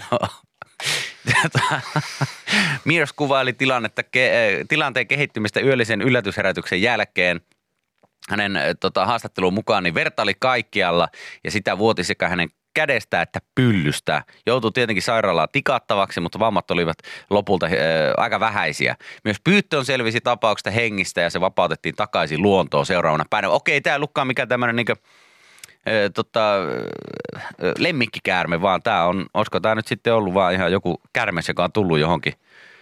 Mears 2.85 3.13
kuvaili 3.13 3.53
tilannetta, 3.53 4.03
ke, 4.03 4.31
tilanteen 4.69 5.07
kehittymistä 5.07 5.59
yöllisen 5.59 6.01
yllätysherätyksen 6.01 6.81
jälkeen. 6.81 7.41
Hänen 8.29 8.55
eh, 8.55 8.75
tota, 8.79 9.05
haastattelun 9.05 9.53
mukaan 9.53 9.83
niin 9.83 9.93
verta 9.93 10.21
oli 10.21 10.33
kaikkialla 10.39 11.07
ja 11.43 11.51
sitä 11.51 11.77
vuoti 11.77 12.03
sekä 12.03 12.27
hänen 12.27 12.49
kädestä 12.73 13.21
että 13.21 13.39
pyllystä. 13.55 14.23
Joutui 14.45 14.71
tietenkin 14.71 15.03
sairaalaan 15.03 15.47
tikattavaksi, 15.51 16.19
mutta 16.19 16.39
vammat 16.39 16.71
olivat 16.71 16.97
lopulta 17.29 17.65
äh, 17.65 17.71
aika 18.17 18.39
vähäisiä. 18.39 18.95
Myös 19.23 19.37
pyyttön 19.43 19.85
selvisi 19.85 20.21
tapauksesta 20.21 20.71
hengistä 20.71 21.21
ja 21.21 21.29
se 21.29 21.41
vapautettiin 21.41 21.95
takaisin 21.95 22.41
luontoon 22.41 22.85
seuraavana 22.85 23.25
päivänä. 23.29 23.49
Okei, 23.49 23.81
tämä 23.81 23.93
ei 23.93 23.95
ollutkaan 23.95 24.27
mikään 24.27 24.47
tämmöinen 24.47 24.75
niin 24.75 24.97
tota, 26.13 26.55
ö, 26.55 27.73
lemmikkikäärme, 27.77 28.61
vaan 28.61 28.83
tämä 28.83 29.03
on, 29.03 29.25
olisiko 29.33 29.59
tämä 29.59 29.75
nyt 29.75 29.87
sitten 29.87 30.13
ollut 30.13 30.33
vaan 30.33 30.53
ihan 30.53 30.71
joku 30.71 31.01
kärmes, 31.13 31.47
joka 31.47 31.63
on 31.63 31.71
tullut 31.71 31.99
johonkin, 31.99 32.33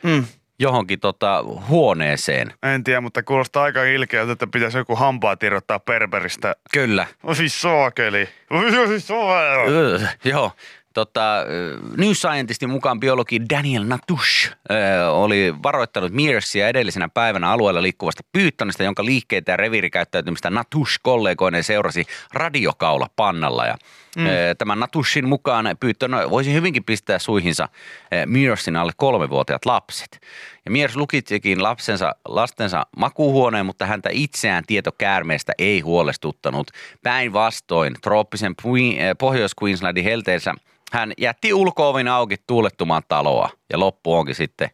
Mm. 0.06 0.26
Johonkin 0.60 1.00
tota, 1.00 1.44
huoneeseen. 1.70 2.54
En 2.64 2.84
tiedä, 2.84 3.02
mutta 3.02 3.24
kuulostaa 3.24 3.64
aika 3.64 3.84
ilkeältä, 3.84 4.32
että 4.32 4.48
pitäisi 4.48 4.78
joku 4.78 4.96
hampaat 4.96 5.44
irrottaa 5.44 5.80
Berberistä. 5.80 6.56
Kyllä. 6.74 7.08
Saakeli. 7.48 8.30
Oi 8.50 9.00
saakeli. 9.00 9.76
Öö, 9.76 10.00
joo. 10.24 10.52
Tota, 10.96 11.40
ö, 11.40 11.80
New 11.98 12.12
Scientistin 12.12 12.70
mukaan 12.70 13.00
biologi 13.00 13.42
Daniel 13.50 13.84
Natush 13.84 14.52
ö, 14.72 15.10
oli 15.10 15.54
varoittanut 15.64 16.12
Mearsia 16.12 16.68
edellisenä 16.68 17.10
päivänä 17.10 17.52
alueella 17.52 17.82
liikkuvasta 17.82 18.24
pyyttönistä, 18.32 18.84
jonka 18.84 19.06
liikkeitä 19.06 19.52
ja 19.52 19.58
reviirikäyttäytymistä 19.58 20.50
Natush 20.50 21.00
kollegoinen 21.04 21.64
seurasi 21.64 22.06
radiokaula 22.34 23.08
pannalla. 23.16 23.66
Ja, 23.66 23.78
mm. 24.18 24.24
Tämän 24.58 24.80
Natushin 24.80 25.28
mukaan 25.28 25.78
pyyttön 25.80 26.12
voisi 26.30 26.54
hyvinkin 26.54 26.84
pistää 26.84 27.20
suihinsa 27.20 27.70
ö, 28.14 28.26
Mearsin 28.26 28.76
alle 28.76 28.92
kolmevuotiaat 28.98 29.66
lapset. 29.66 30.20
Ja 30.66 30.72
Mears 30.72 30.96
lukitsikin 30.96 31.64
lapsensa, 31.64 32.16
lastensa 32.28 32.86
makuuhuoneen, 32.98 33.66
mutta 33.66 33.86
häntä 33.86 34.10
itseään 34.12 34.64
tieto 34.68 34.92
käärmeestä 34.92 35.54
ei 35.58 35.80
huolestuttanut. 35.80 36.72
Päinvastoin 37.04 37.96
trooppisen 38.02 38.56
eh, 38.98 39.16
Pohjois-Queenslandin 39.18 40.04
helteensä 40.04 40.54
hän 40.92 41.14
jätti 41.18 41.54
ulko-ovin 41.54 42.08
auki 42.08 42.36
tuulettumaan 42.48 43.04
taloa. 43.08 43.50
Ja 43.70 43.80
loppu 43.80 44.14
onkin 44.14 44.36
sitten 44.36 44.70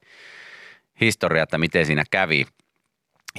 historia, 1.01 1.43
että 1.43 1.57
miten 1.57 1.86
siinä 1.86 2.03
kävi. 2.12 2.45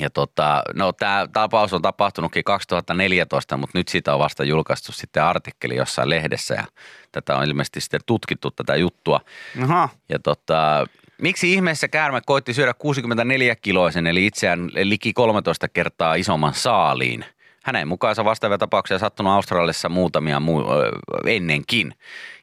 Ja 0.00 0.10
tota, 0.10 0.62
no 0.74 0.92
tämä 0.92 1.26
tapaus 1.32 1.72
on 1.72 1.82
tapahtunutkin 1.82 2.44
2014, 2.44 3.56
mutta 3.56 3.78
nyt 3.78 3.88
siitä 3.88 4.14
on 4.14 4.18
vasta 4.18 4.44
julkaistu 4.44 4.92
sitten 4.92 5.24
artikkeli 5.24 5.76
jossain 5.76 6.10
lehdessä 6.10 6.54
ja 6.54 6.64
tätä 7.12 7.36
on 7.36 7.44
ilmeisesti 7.44 7.80
sitten 7.80 8.00
tutkittu 8.06 8.50
tätä 8.50 8.76
juttua. 8.76 9.20
Aha. 9.62 9.88
Ja 10.08 10.18
tota, 10.18 10.86
miksi 11.22 11.52
ihmeessä 11.52 11.88
käärme 11.88 12.20
koitti 12.26 12.54
syödä 12.54 12.72
64-kiloisen 12.72 14.06
eli 14.06 14.26
itseään 14.26 14.70
liki 14.74 15.12
13 15.12 15.68
kertaa 15.68 16.14
isomman 16.14 16.54
saaliin? 16.54 17.24
Hänen 17.64 17.88
mukaansa 17.88 18.24
vastaavia 18.24 18.58
tapauksia 18.58 18.98
sattunut 18.98 19.32
Australiassa 19.32 19.88
muutamia 19.88 20.40
muu, 20.40 20.72
ö, 20.72 20.92
ennenkin. 21.26 21.94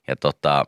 Ja 0.08 0.16
tota, 0.16 0.66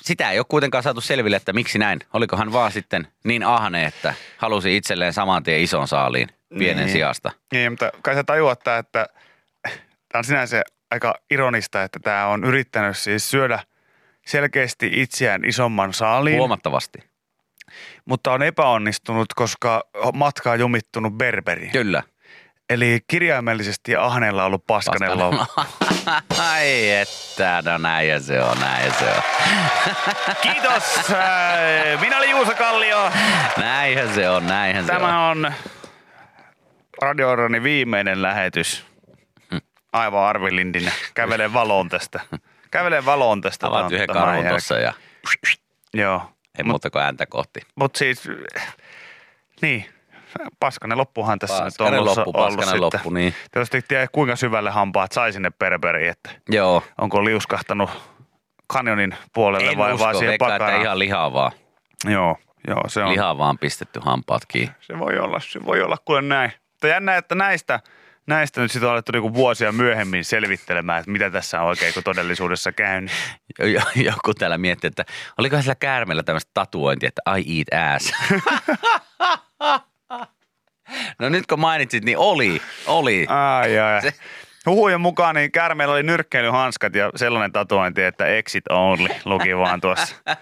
sitä 0.00 0.30
ei 0.30 0.38
ole 0.38 0.46
kuitenkaan 0.48 0.82
saatu 0.82 1.00
selville, 1.00 1.36
että 1.36 1.52
miksi 1.52 1.78
näin. 1.78 1.98
Oliko 2.12 2.36
hän 2.36 2.52
vaan 2.52 2.72
sitten 2.72 3.08
niin 3.24 3.42
ahne, 3.42 3.84
että 3.84 4.14
halusi 4.36 4.76
itselleen 4.76 5.12
saman 5.12 5.42
tien 5.42 5.60
ison 5.60 5.88
saaliin 5.88 6.28
pienen 6.58 6.84
Niin. 6.84 6.92
sijasta. 6.92 7.30
Niin, 7.52 7.72
mutta 7.72 7.90
kai 8.02 8.14
sä 8.14 8.24
tajuat, 8.24 8.58
että 8.58 9.06
tämä 10.08 10.18
on 10.18 10.24
sinänsä 10.24 10.62
aika 10.90 11.14
ironista, 11.30 11.82
että 11.82 11.98
tämä 12.02 12.26
on 12.26 12.44
yrittänyt 12.44 12.96
siis 12.96 13.30
syödä 13.30 13.58
selkeästi 14.26 14.90
itseään 14.92 15.44
isomman 15.44 15.92
saaliin, 15.94 16.38
Huomattavasti. 16.38 16.98
mutta 18.04 18.32
on 18.32 18.42
epäonnistunut, 18.42 19.34
koska 19.34 19.84
matka 20.14 20.50
on 20.50 20.60
jumittunut 20.60 21.14
berberiin. 21.14 21.72
Kyllä. 21.72 22.02
Eli 22.70 23.00
kirjaimellisesti 23.08 23.92
ja 23.92 24.04
ahneella 24.04 24.42
on 24.42 24.46
ollut 24.46 24.66
paskanen 24.66 25.18
loppu. 25.18 25.62
Ai 26.50 26.90
että, 26.90 27.62
no 27.64 27.78
näin 27.78 28.22
se 28.22 28.42
on, 28.42 28.60
näin 28.60 28.92
se 28.98 29.04
on. 29.04 29.22
Kiitos! 30.42 31.10
Äh, 31.10 32.00
Minä 32.00 32.18
olin 32.18 32.30
Juuso 32.30 32.54
Kallio. 32.54 33.10
Näinhän 33.56 34.14
se 34.14 34.30
on, 34.30 34.46
näinhän 34.46 34.86
se 34.86 34.92
on. 34.92 34.98
Tämä 35.00 35.28
on 35.30 35.52
Radio 37.02 37.28
viimeinen 37.62 38.22
lähetys. 38.22 38.84
Aivan 39.92 40.24
Arvi 40.28 40.56
Lindinen. 40.56 40.92
Kävelee 41.14 41.52
valoon 41.52 41.88
tästä. 41.88 42.20
Kävelee 42.70 43.04
valoon 43.04 43.40
tästä. 43.40 43.66
Avaat 43.66 43.92
yhden 43.92 44.06
karhun 44.06 44.46
tuossa 44.46 44.78
ja 44.78 44.92
Joo. 45.94 46.22
ei 46.58 46.64
Mut, 46.64 46.66
muuta 46.72 46.90
kuin 46.90 47.02
ääntä 47.02 47.26
kohti. 47.26 47.60
mut 47.74 47.96
siis, 47.96 48.28
niin, 49.62 49.84
paskanen 50.60 50.98
loppuhan 50.98 51.38
tässä 51.38 51.54
nyt 51.64 51.64
on 51.64 51.70
Paskanen 51.70 52.00
ollut, 52.00 52.16
loppu, 52.16 52.30
ollut 52.34 52.46
paskanen 52.56 52.68
sitten. 52.68 52.80
loppu, 52.80 53.10
niin. 53.10 53.34
Tietysti 53.52 53.82
tiedä 53.88 54.06
kuinka 54.12 54.36
syvälle 54.36 54.70
hampaat 54.70 55.12
sai 55.12 55.32
sinne 55.32 55.50
berberiin, 55.58 56.10
että 56.10 56.30
Joo. 56.48 56.82
onko 56.98 57.24
liuskahtanut 57.24 57.90
kanjonin 58.66 59.14
puolelle 59.32 59.70
En 59.70 59.78
vai 59.78 59.92
usko, 59.92 60.04
vaan 60.04 60.16
siihen 60.16 60.38
pakanaan. 60.38 60.80
ihan 60.82 60.98
lihavaa. 60.98 61.50
Joo, 62.04 62.36
joo, 62.68 62.82
se 62.88 63.02
on. 63.02 63.10
Lihavaan 63.12 63.58
pistetty 63.58 64.00
hampaat 64.04 64.42
kiinni. 64.48 64.74
Se 64.80 64.98
voi 64.98 65.18
olla, 65.18 65.40
se 65.40 65.64
voi 65.66 65.82
olla 65.82 65.96
kuule 66.04 66.22
näin. 66.22 66.52
Mutta 66.70 66.86
jännä, 66.86 67.16
että 67.16 67.34
näistä, 67.34 67.80
näistä 68.30 68.60
nyt 68.60 68.72
sitten 68.72 68.86
on 68.88 68.92
alettu 68.92 69.12
niinku 69.12 69.34
vuosia 69.34 69.72
myöhemmin 69.72 70.24
selvittelemään, 70.24 70.98
että 71.00 71.10
mitä 71.10 71.30
tässä 71.30 71.60
on 71.60 71.66
oikein 71.68 71.94
kun 71.94 72.02
todellisuudessa 72.02 72.72
käynyt. 72.72 73.10
Jo- 73.58 73.66
jo- 73.66 73.80
Joku 74.04 74.34
täällä 74.34 74.58
miettii, 74.58 74.88
että 74.88 75.04
oliko 75.38 75.60
sillä 75.62 75.74
käärmeellä 75.74 76.22
tämmöistä 76.22 76.50
tatuointia, 76.54 77.08
että 77.08 77.22
I 77.38 77.58
eat 77.58 77.94
ass. 77.94 78.12
no 81.20 81.28
nyt 81.28 81.46
kun 81.46 81.60
mainitsit, 81.60 82.04
niin 82.04 82.18
oli, 82.18 82.62
oli. 82.86 83.26
Ai, 83.28 83.78
ai. 83.78 84.02
Se- 84.02 84.14
Huhujen 84.66 85.00
mukaan 85.00 85.34
niin 85.34 85.52
käärmeellä 85.52 85.94
oli 85.94 86.02
nyrkkeilyhanskat 86.02 86.94
ja 86.94 87.10
sellainen 87.16 87.52
tatuointi, 87.52 88.02
että 88.02 88.26
exit 88.26 88.64
only 88.70 89.08
luki 89.24 89.56
vaan 89.56 89.80
tuossa. 89.80 90.16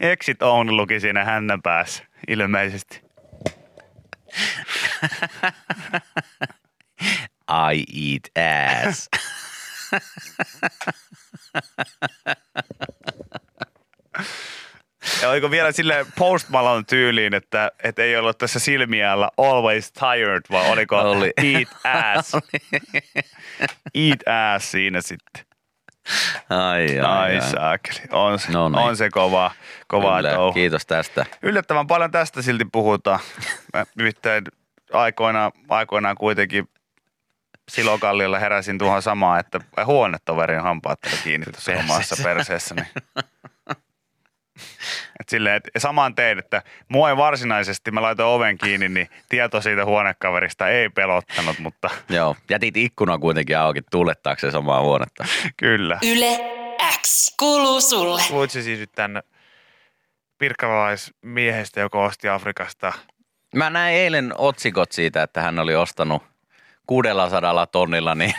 exit 0.00 0.42
only 0.42 0.72
luki 0.72 1.00
siinä 1.00 1.24
hännän 1.24 1.62
päässä 1.62 2.04
ilmeisesti. 2.28 3.09
I 7.50 7.84
eat 7.94 8.28
ass. 8.86 9.08
Ja 15.22 15.28
oliko 15.30 15.50
vielä 15.50 15.72
sille 15.72 16.06
Post 16.18 16.48
Malone 16.48 16.84
tyyliin, 16.88 17.34
että, 17.34 17.72
että 17.82 18.02
ei 18.02 18.16
ollut 18.16 18.38
tässä 18.38 18.58
silmiällä 18.58 19.30
always 19.36 19.92
tired, 19.92 20.42
vai 20.50 20.70
oliko 20.70 20.96
Oli. 20.98 21.32
eat 21.36 21.68
ass? 21.84 22.32
eat 23.94 24.20
ass 24.56 24.70
siinä 24.70 25.00
sitten. 25.00 25.49
Ai, 26.50 26.98
ai, 27.00 27.34
Ai 27.38 27.40
saakeli. 27.50 28.00
On, 28.12 28.38
se- 28.38 28.52
No 28.52 28.68
niin. 28.68 28.78
on 28.78 28.96
se 28.96 29.10
kova, 29.10 29.50
kovaa 29.88 30.16
Kyllä, 30.18 30.34
touhu. 30.34 30.52
kiitos 30.52 30.86
tästä. 30.86 31.26
Yllättävän 31.42 31.86
paljon 31.86 32.10
tästä 32.10 32.42
silti 32.42 32.64
puhutaan. 32.72 33.20
Mä 33.74 33.84
nimittäin 33.96 34.44
aikoinaan, 34.92 35.52
aikoinaan 35.68 36.16
kuitenkin 36.16 36.68
Silokalliolla 37.70 38.38
heräsin 38.38 38.78
tuohon 38.78 39.02
samaan, 39.02 39.40
että 39.40 39.60
huonetoverin 39.86 40.62
hampaat 40.62 40.98
oli 41.06 41.16
kiinni 41.24 41.44
tuossa 41.46 41.72
Perseessä. 42.22 42.74
omassa 42.74 42.84
perseessäni. 45.30 45.56
Et 45.56 45.62
silleen, 45.62 45.62
et 45.74 45.82
saman 45.82 46.14
tein, 46.14 46.38
että 46.38 46.62
mua 46.88 47.10
ei 47.10 47.16
varsinaisesti, 47.16 47.90
mä 47.90 48.02
laitoin 48.02 48.34
oven 48.34 48.58
kiinni, 48.58 48.88
niin 48.88 49.08
tieto 49.28 49.60
siitä 49.60 49.84
huonekaverista 49.84 50.68
ei 50.68 50.88
pelottanut, 50.88 51.58
mutta 51.58 51.90
Joo, 52.08 52.36
jätit 52.50 52.76
ikkuna 52.76 53.18
kuitenkin 53.18 53.58
auki 53.58 53.82
tuulettaakseen 53.90 54.52
samaa 54.52 54.82
huonetta. 54.82 55.24
kyllä. 55.56 55.98
Yle 56.02 56.40
X 57.02 57.34
kuuluu 57.38 57.80
sulle. 57.80 58.22
Luit 58.30 58.50
se 58.50 58.62
siis 58.62 58.80
nyt 58.80 58.92
tämän 58.92 59.22
pirkkalalaismiehestä, 60.38 61.80
joka 61.80 62.04
osti 62.04 62.28
Afrikasta. 62.28 62.92
Mä 63.54 63.70
näin 63.70 63.94
eilen 63.94 64.34
otsikot 64.38 64.92
siitä, 64.92 65.22
että 65.22 65.42
hän 65.42 65.58
oli 65.58 65.74
ostanut 65.74 66.22
600 66.86 67.66
tonnilla, 67.66 68.14
niin 68.14 68.34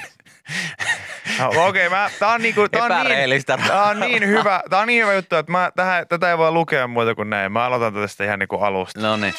No, 1.40 1.68
Okei, 1.68 1.88
okay, 1.88 2.10
tää 2.20 2.30
on, 2.30 2.42
niinku, 2.42 2.70
tää, 2.70 2.84
on 2.84 2.92
niin, 3.08 3.44
tää 3.68 3.84
on 3.84 4.00
niin 4.00 4.28
hyvä, 4.28 4.64
tää 4.70 4.80
on 4.80 4.88
niin 4.88 5.04
hyvä 5.04 5.14
juttu, 5.14 5.36
että 5.36 5.52
mä, 5.52 5.72
tähän, 5.76 6.08
tätä 6.08 6.32
ei 6.32 6.38
voi 6.38 6.52
lukea 6.52 6.88
muuta 6.88 7.16
kuin 7.16 7.30
näin. 7.30 7.52
Mä 7.52 7.66
aloitan 7.66 7.94
tästä 7.94 8.24
ihan 8.24 8.40
niinku 8.40 8.56
alusta. 8.56 9.02
no 9.02 9.18
niin. 9.18 9.34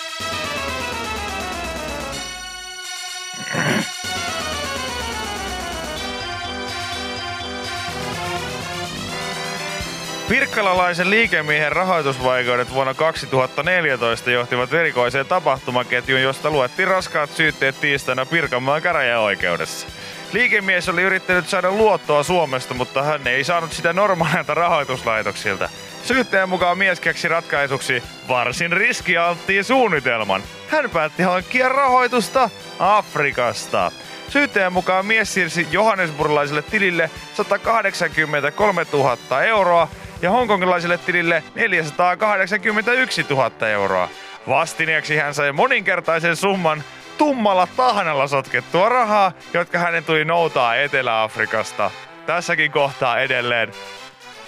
Pirkkalalaisen 10.29 11.11
liikemiehen 11.11 11.73
rahoitusvaikeudet 11.73 12.71
vuonna 12.75 12.95
2014 12.95 14.31
johtivat 14.31 14.73
erikoiseen 14.73 15.27
tapahtumaketjuun, 15.27 16.23
josta 16.23 16.51
luettiin 16.51 16.89
raskaat 16.89 17.31
syytteet 17.31 17.81
tiistaina 17.81 18.27
Pirkanmaan 18.27 18.83
käräjäoikeudessa. 18.83 19.87
Liikemies 20.33 20.89
oli 20.89 21.03
yrittänyt 21.03 21.49
saada 21.49 21.71
luottoa 21.71 22.23
Suomesta, 22.23 22.75
mutta 22.75 23.03
hän 23.03 23.27
ei 23.27 23.45
saanut 23.45 23.73
sitä 23.73 23.93
normaalilta 23.93 24.55
rahoituslaitoksilta. 24.55 25.69
Syyttäjän 26.05 26.49
mukaan 26.49 26.79
mies 26.79 27.01
keksi 27.01 27.29
ratkaisuksi 27.29 28.03
varsin 28.29 28.73
riskialttiin 28.73 29.65
suunnitelman. 29.65 30.43
Hän 30.69 30.91
päätti 30.91 31.23
hankkia 31.23 31.69
rahoitusta 31.69 32.51
Afrikasta. 32.79 33.93
Syyttäjän 34.29 34.73
mukaan 34.73 35.07
mies 35.07 35.35
siirsi 35.35 35.67
johannesburgilaiselle 35.71 36.63
tilille 36.63 37.11
183 37.35 38.87
000 38.93 39.43
euroa 39.43 39.89
ja 40.23 40.31
hongkongilaiselle 40.31 40.99
tilille 40.99 41.43
481 41.55 43.27
000 43.31 43.69
euroa. 43.69 44.09
Vastineeksi 44.49 45.17
hän 45.17 45.35
sai 45.35 45.53
moninkertaisen 45.53 46.37
summan 46.37 46.85
tummalla 47.19 47.69
tahnalla 47.77 48.27
sotkettua 48.27 48.89
rahaa, 48.89 49.33
jotka 49.55 49.79
hänen 49.79 50.05
tuli 50.05 50.25
noutaa 50.25 50.77
Etelä-Afrikasta. 50.77 51.91
Tässäkin 52.27 52.73
kohtaa 52.73 53.21
edelleen. 53.21 53.73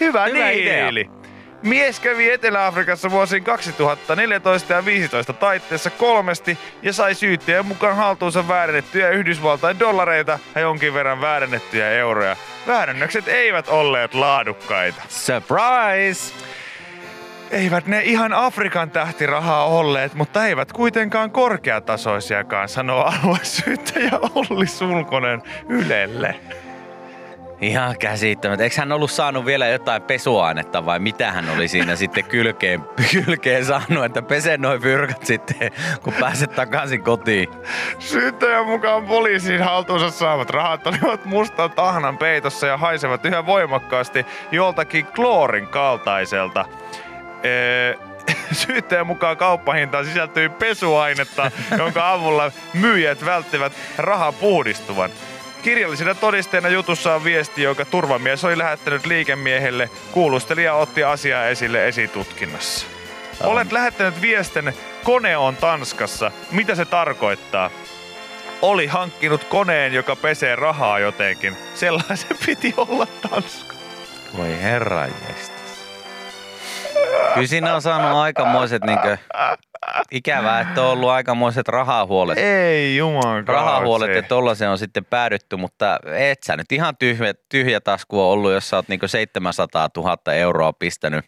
Hyvä, 0.01 0.25
Hyvä 0.25 0.51
idea. 0.51 0.85
diili. 0.87 1.11
Mies 1.63 2.01
kävi 2.01 2.31
Etelä-Afrikassa 2.31 3.11
vuosien 3.11 3.45
2014 3.45 4.73
ja 4.73 4.77
2015 4.77 5.33
taitteessa 5.33 5.91
kolmesti 5.91 6.59
ja 6.83 6.93
sai 6.93 7.15
syyttäjän 7.15 7.67
mukaan 7.67 7.97
haltuunsa 7.97 8.49
väärennettyjä 8.49 9.11
Yhdysvaltain 9.11 9.79
dollareita 9.79 10.39
ja 10.55 10.61
jonkin 10.61 10.95
verran 10.95 11.21
väärennettyjä 11.21 11.91
euroja. 11.91 12.37
Väärännökset 12.67 13.29
eivät 13.29 13.69
olleet 13.69 14.15
laadukkaita. 14.15 15.03
Surprise! 15.09 16.35
Eivät 17.55 17.87
ne 17.87 18.01
ihan 18.03 18.33
Afrikan 18.33 18.91
tähtirahaa 18.91 19.65
olleet, 19.65 20.15
mutta 20.15 20.47
eivät 20.47 20.73
kuitenkaan 20.73 21.31
korkeatasoisiakaan, 21.31 22.69
sanoo 22.69 23.03
aluesyyttäjä 23.03 24.11
Olli 24.35 24.67
Sulkonen 24.67 25.43
Ylelle. 25.69 26.35
Ihan 27.61 27.99
käsittämättä. 27.99 28.65
Eikö 28.65 28.77
hän 28.79 28.93
ollut 28.93 29.11
saanut 29.11 29.47
vielä 29.47 29.67
jotain 29.67 30.03
pesuainetta 30.03 30.87
vai 30.87 30.99
mitä 30.99 31.33
hän 31.33 31.51
oli 31.51 31.69
siinä 31.69 31.97
sitten 31.97 32.25
kylkeen, 32.25 32.83
kylkeen 33.13 33.65
saanut, 33.65 34.05
että 34.05 34.23
pese 34.23 34.57
noin 34.57 34.81
fyrkat 34.81 35.27
sitten, 35.27 35.71
kun 36.03 36.13
pääset 36.13 36.55
takaisin 36.55 37.03
kotiin. 37.03 37.49
Syyttäjän 37.99 38.67
mukaan 38.67 39.07
poliisin 39.07 39.63
haltuunsa 39.63 40.11
saavat 40.11 40.51
rahat 40.51 40.87
olivat 40.87 41.25
mustan 41.25 41.71
tahnan 41.71 42.19
peitossa 42.19 42.67
ja 42.67 42.77
haisevat 42.77 43.27
yhä 43.27 43.47
voimakkaasti 43.47 44.27
joltakin 44.53 45.07
kloorin 45.07 45.67
kaltaiselta. 45.67 46.65
Syyttäjän 48.53 49.07
mukaan 49.07 49.37
kauppahintaan 49.37 50.05
sisältyi 50.05 50.49
pesuainetta, 50.49 51.51
jonka 51.79 52.13
avulla 52.13 52.53
myyjät 52.75 53.25
välttivät 53.25 53.73
rahan 53.99 54.35
puhdistuvan. 54.35 55.11
Kirjallisena 55.63 56.15
todisteena 56.15 56.69
jutussa 56.69 57.15
on 57.15 57.25
viesti, 57.25 57.63
jonka 57.63 57.85
turvamies 57.85 58.45
oli 58.45 58.59
lähettänyt 58.59 59.07
liikemiehelle. 59.07 59.91
Kuulustelija 60.13 60.75
otti 60.75 61.05
asiaa 61.05 61.47
esille 61.47 61.89
esitutkinnassa. 61.89 62.87
Olet 63.41 63.73
lähettänyt 63.73 64.21
viestin, 64.21 64.73
kone 65.05 65.37
on 65.37 65.57
Tanskassa. 65.57 66.31
Mitä 66.51 66.75
se 66.75 66.85
tarkoittaa? 66.85 67.71
Oli 68.63 68.87
hankkinut 68.87 69.45
koneen, 69.45 69.93
joka 69.93 70.17
pesee 70.17 70.57
rahaa 70.57 70.99
jotenkin. 70.99 71.57
Sellaisen 71.75 72.37
piti 72.47 72.75
olla 72.77 73.07
Tanska. 73.07 73.75
Voi 74.37 74.63
herra 74.63 75.07
jestas. 75.07 75.64
Kyllä 77.35 77.47
siinä 77.47 77.75
on 77.75 77.83
saanut 77.83 78.19
aikamoiset 78.19 78.85
niinkö, 78.85 79.17
ikävää, 80.11 80.61
että 80.61 80.83
on 80.83 80.89
ollut 80.89 81.11
aikamoiset 81.11 81.69
rahahuolet. 81.69 82.39
Ei 82.39 82.97
juman 82.97 83.49
Rahahuolet 83.49 84.15
ja 84.15 84.23
tollasen 84.23 84.71
on 84.71 84.79
sitten 84.79 85.05
päädytty, 85.05 85.57
mutta 85.57 85.99
et 86.13 86.43
sä 86.43 86.57
nyt 86.57 86.73
ihan 86.73 86.97
tyhjä, 86.97 87.35
tyhjä 87.49 87.81
tasku 87.81 88.21
on 88.21 88.27
ollut, 88.27 88.53
jos 88.53 88.71
sä 88.71 88.77
oot 88.77 88.89
niinku 88.89 89.09
700 89.09 89.89
000 89.97 90.33
euroa 90.33 90.73
pistänyt, 90.73 91.25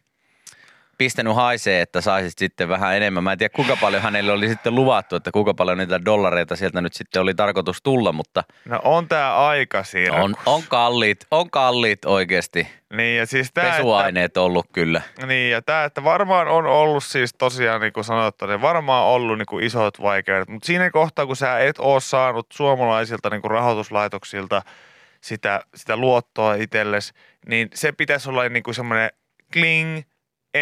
pistänyt 0.98 1.34
haisee, 1.34 1.80
että 1.80 2.00
saisit 2.00 2.38
sitten 2.38 2.68
vähän 2.68 2.96
enemmän. 2.96 3.24
Mä 3.24 3.32
en 3.32 3.38
tiedä 3.38 3.52
kuinka 3.56 3.76
paljon 3.80 4.02
hänelle 4.02 4.32
oli 4.32 4.48
sitten 4.48 4.74
luvattu, 4.74 5.16
että 5.16 5.30
kuinka 5.32 5.54
paljon 5.54 5.78
niitä 5.78 6.04
dollareita 6.04 6.56
sieltä 6.56 6.80
nyt 6.80 6.94
sitten 6.94 7.22
oli 7.22 7.34
tarkoitus 7.34 7.82
tulla, 7.82 8.12
mutta 8.12 8.44
No 8.64 8.80
on 8.84 9.08
tää 9.08 9.46
aika 9.46 9.84
siinä. 9.84 10.16
on, 10.16 10.34
on 10.46 10.62
kalliit, 10.68 11.26
on 11.30 11.50
kalliit 11.50 12.04
oikeasti. 12.04 12.68
Niin 12.92 13.18
ja 13.18 13.26
siis 13.26 13.50
tää, 13.54 13.64
että, 13.64 13.76
Pesuaineet 13.76 14.36
ollut 14.36 14.66
kyllä. 14.72 15.00
niin 15.26 15.50
ja 15.50 15.62
tää, 15.62 15.84
että 15.84 16.04
varmaan 16.04 16.48
on 16.48 16.66
ollut 16.66 17.04
siis 17.04 17.34
tosiaan 17.38 17.80
niin 17.80 17.92
kuin 17.92 18.04
sanottu, 18.04 18.46
niin 18.46 18.62
varmaan 18.62 19.04
ollut 19.06 19.38
niin 19.38 19.46
kuin 19.46 19.64
isot 19.64 20.02
vaikeudet. 20.02 20.48
Mutta 20.48 20.66
siinä 20.66 20.90
kohtaa, 20.90 21.26
kun 21.26 21.36
sä 21.36 21.58
et 21.58 21.76
oo 21.78 22.00
saanut 22.00 22.46
suomalaisilta 22.52 23.30
niin 23.30 23.42
kuin 23.42 23.50
rahoituslaitoksilta 23.50 24.62
sitä, 25.20 25.60
sitä 25.74 25.96
luottoa 25.96 26.54
itsellesi, 26.54 27.12
niin 27.46 27.68
se 27.74 27.92
pitäisi 27.92 28.28
olla 28.30 28.48
niin 28.48 28.62
kuin 28.62 28.74
semmoinen 28.74 29.10
kling 29.52 30.02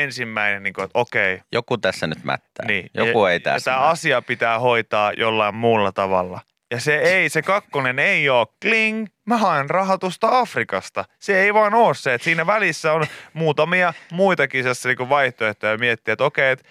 ensimmäinen, 0.02 0.62
niin 0.62 0.74
kuin, 0.74 0.84
että 0.84 0.98
okei, 0.98 1.40
Joku 1.52 1.78
tässä 1.78 2.06
nyt 2.06 2.24
mättää. 2.24 2.66
Niin. 2.66 2.90
Joku 2.94 3.26
ja, 3.26 3.32
ei 3.32 3.40
tässä. 3.40 3.70
Ja 3.70 3.76
tämä 3.76 3.86
asia 3.86 4.22
pitää 4.22 4.58
hoitaa 4.58 5.12
jollain 5.12 5.54
muulla 5.54 5.92
tavalla. 5.92 6.40
Ja 6.70 6.80
se 6.80 6.96
ei, 6.96 7.28
se 7.28 7.42
kakkonen 7.42 7.98
ei 7.98 8.28
ole 8.28 8.46
kling, 8.62 9.06
mä 9.24 9.36
haen 9.36 9.70
rahoitusta 9.70 10.38
Afrikasta. 10.38 11.04
Se 11.18 11.40
ei 11.40 11.54
vaan 11.54 11.74
ole 11.74 11.94
se, 11.94 12.14
että 12.14 12.24
siinä 12.24 12.46
välissä 12.46 12.92
on 12.92 13.06
muutamia 13.32 13.94
muitakin 14.12 14.64
niin 14.64 15.08
vaihtoehtoja 15.08 15.78
miettiä, 15.78 16.12
että 16.12 16.24
okei, 16.24 16.50
että 16.50 16.64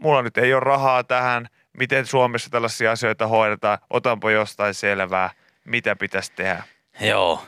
mulla 0.00 0.22
nyt 0.22 0.38
ei 0.38 0.54
ole 0.54 0.60
rahaa 0.60 1.04
tähän, 1.04 1.48
miten 1.78 2.06
Suomessa 2.06 2.50
tällaisia 2.50 2.92
asioita 2.92 3.26
hoidetaan, 3.26 3.78
otanpa 3.90 4.30
jostain 4.30 4.74
selvää, 4.74 5.30
mitä 5.64 5.96
pitäisi 5.96 6.32
tehdä. 6.36 6.62
Joo. 7.00 7.44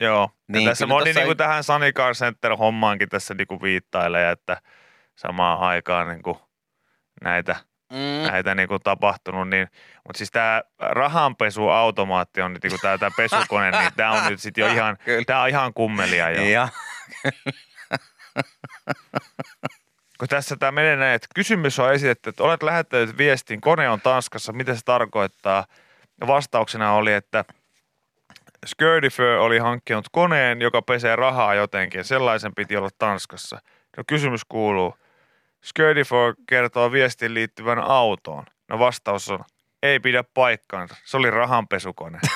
Joo. 0.00 0.30
Niin, 0.48 0.64
ja 0.64 0.70
tässä 0.70 0.86
moni 0.86 1.04
tossa 1.04 1.20
niin 1.20 1.26
kuin 1.28 1.36
tähän 1.36 1.64
Sunny 1.64 1.92
Car 1.92 2.14
Center 2.14 2.56
hommaankin 2.56 3.08
tässä 3.08 3.34
niin 3.34 3.46
kuin 3.46 3.62
viittailee, 3.62 4.30
että 4.30 4.60
samaan 5.16 5.58
aikaan 5.60 6.08
niin 6.08 6.22
kuin 6.22 6.38
näitä 7.24 7.56
Mm. 7.92 8.30
näitä 8.30 8.54
niinku 8.54 8.78
tapahtunut, 8.78 9.48
niin, 9.48 9.68
mutta 10.06 10.18
siis 10.18 10.30
tämä 10.30 10.62
rahanpesuautomaatti 10.78 12.42
on 12.42 12.52
nyt 12.52 12.62
niinku 12.62 12.78
tää, 12.82 12.98
tää 12.98 13.10
pesukone, 13.16 13.70
niin 13.70 13.92
tämä 13.96 14.10
on 14.12 14.30
nyt 14.30 14.40
sitten 14.40 14.62
jo 14.62 14.68
ihan, 14.74 14.98
tää 15.26 15.42
on 15.42 15.48
ihan 15.48 15.74
kummelia 15.74 16.30
jo. 16.30 16.42
Ja, 16.42 16.68
Kun 20.18 20.28
tässä 20.28 20.56
tämä 20.56 20.72
menee 20.72 20.96
näin, 20.96 21.14
että 21.14 21.28
kysymys 21.34 21.78
on 21.78 21.92
esitetty, 21.92 22.30
että 22.30 22.42
olet 22.42 22.62
lähettänyt 22.62 23.18
viestin, 23.18 23.60
kone 23.60 23.88
on 23.88 24.00
Tanskassa, 24.00 24.52
mitä 24.52 24.74
se 24.74 24.80
tarkoittaa? 24.84 25.64
Ja 26.20 26.26
vastauksena 26.26 26.92
oli, 26.92 27.12
että 27.12 27.44
Skirdyfö 28.66 29.40
oli 29.40 29.58
hankkinut 29.58 30.06
koneen, 30.12 30.60
joka 30.60 30.82
pesee 30.82 31.16
rahaa 31.16 31.54
jotenkin, 31.54 32.04
sellaisen 32.04 32.54
piti 32.54 32.76
olla 32.76 32.88
Tanskassa. 32.98 33.58
No 33.96 34.02
kysymys 34.06 34.44
kuuluu, 34.44 34.94
Skirdyfö 35.64 36.34
kertoo 36.48 36.92
viestin 36.92 37.34
liittyvän 37.34 37.78
autoon. 37.78 38.44
No 38.68 38.78
vastaus 38.78 39.30
on, 39.30 39.44
ei 39.82 40.00
pidä 40.00 40.24
paikkaansa, 40.34 40.96
se 41.04 41.16
oli 41.16 41.30
rahanpesukone. 41.30 42.18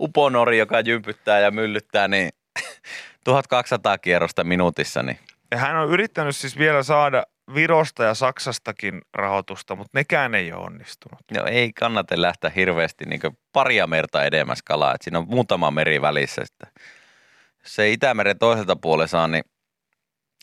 uponori, 0.00 0.58
joka 0.58 0.80
jympyttää 0.80 1.40
ja 1.40 1.50
myllyttää, 1.50 2.08
niin 2.08 2.30
1200 3.24 3.98
kierrosta 3.98 4.44
minuutissa, 4.44 5.02
niin 5.02 5.18
Ja 5.50 5.58
hän 5.58 5.76
on 5.76 5.88
yrittänyt 5.88 6.36
siis 6.36 6.58
vielä 6.58 6.82
saada 6.82 7.24
Virosta 7.54 8.04
ja 8.04 8.14
Saksastakin 8.14 9.00
rahoitusta, 9.14 9.76
mutta 9.76 9.98
nekään 9.98 10.34
ei 10.34 10.52
ole 10.52 10.64
onnistunut. 10.64 11.20
no 11.36 11.46
ei 11.46 11.72
kannata 11.72 12.22
lähteä 12.22 12.50
hirveästi 12.50 13.04
niin 13.04 13.20
paria 13.52 13.86
merta 13.86 14.24
edemmäs 14.24 14.62
kalaa, 14.62 14.94
että 14.94 15.04
siinä 15.04 15.18
on 15.18 15.28
muutama 15.28 15.70
meri 15.70 16.02
välissä. 16.02 16.42
Jos 16.42 17.74
se 17.74 17.90
Itämeren 17.90 18.38
toiselta 18.38 18.76
puolella 18.76 19.06
saa, 19.06 19.28
niin 19.28 19.44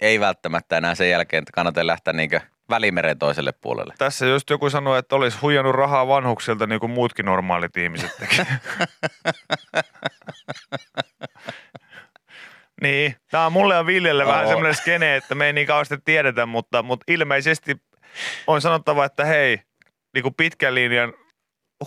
ei 0.01 0.19
välttämättä 0.19 0.77
enää 0.77 0.95
sen 0.95 1.09
jälkeen, 1.09 1.41
että 1.41 1.51
kannata 1.53 1.87
lähteä 1.87 2.13
niin 2.13 2.29
Välimeren 2.69 3.19
toiselle 3.19 3.51
puolelle. 3.61 3.93
Tässä 3.97 4.25
just 4.25 4.49
joku 4.49 4.69
sanoi, 4.69 4.99
että 4.99 5.15
olisi 5.15 5.37
huijannut 5.41 5.75
rahaa 5.75 6.07
vanhuksilta 6.07 6.67
niin 6.67 6.79
kuin 6.79 6.91
muutkin 6.91 7.25
normaalit 7.25 7.77
ihmiset 7.77 8.11
tekee. 8.19 8.45
niin, 12.81 13.15
tämä 13.31 13.45
on 13.45 13.53
mulle 13.53 13.75
ja 13.75 13.85
Viljelle 13.85 14.25
vähän 14.25 14.47
semmoinen 14.47 14.75
skene, 14.75 15.15
että 15.15 15.35
me 15.35 15.45
ei 15.45 15.53
niin 15.53 15.67
kauheasti 15.67 15.97
tiedetä, 16.05 16.45
mutta, 16.45 16.83
mutta 16.83 17.03
ilmeisesti 17.07 17.75
on 18.47 18.61
sanottava, 18.61 19.05
että 19.05 19.25
hei, 19.25 19.61
niin 20.13 20.23
kuin 20.23 20.35
pitkän 20.35 20.75
linjan 20.75 21.13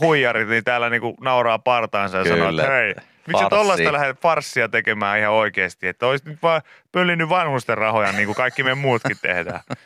huijarit, 0.00 0.48
niin 0.48 0.64
täällä 0.64 0.90
niin 0.90 1.00
kuin 1.00 1.14
nauraa 1.20 1.59
partaansa 1.59 2.18
ja 2.18 2.24
sanoo, 2.24 2.50
että 2.50 2.66
hei, 2.66 2.94
miksi 3.26 3.44
tollaista 3.50 3.92
lähdet 3.92 4.20
farssia 4.20 4.68
tekemään 4.68 5.18
ihan 5.18 5.33
oikeasti, 5.33 5.88
että 5.88 6.07
olisit 6.07 6.26
nyt 6.26 6.42
vaan 6.42 6.62
pöllinyt 6.92 7.28
vanhusten 7.28 7.78
rahoja 7.78 8.12
niin 8.12 8.26
kuin 8.26 8.37
kaikki 8.37 8.62
me 8.62 8.74
muutkin 8.74 9.16
tehdään. 9.22 9.61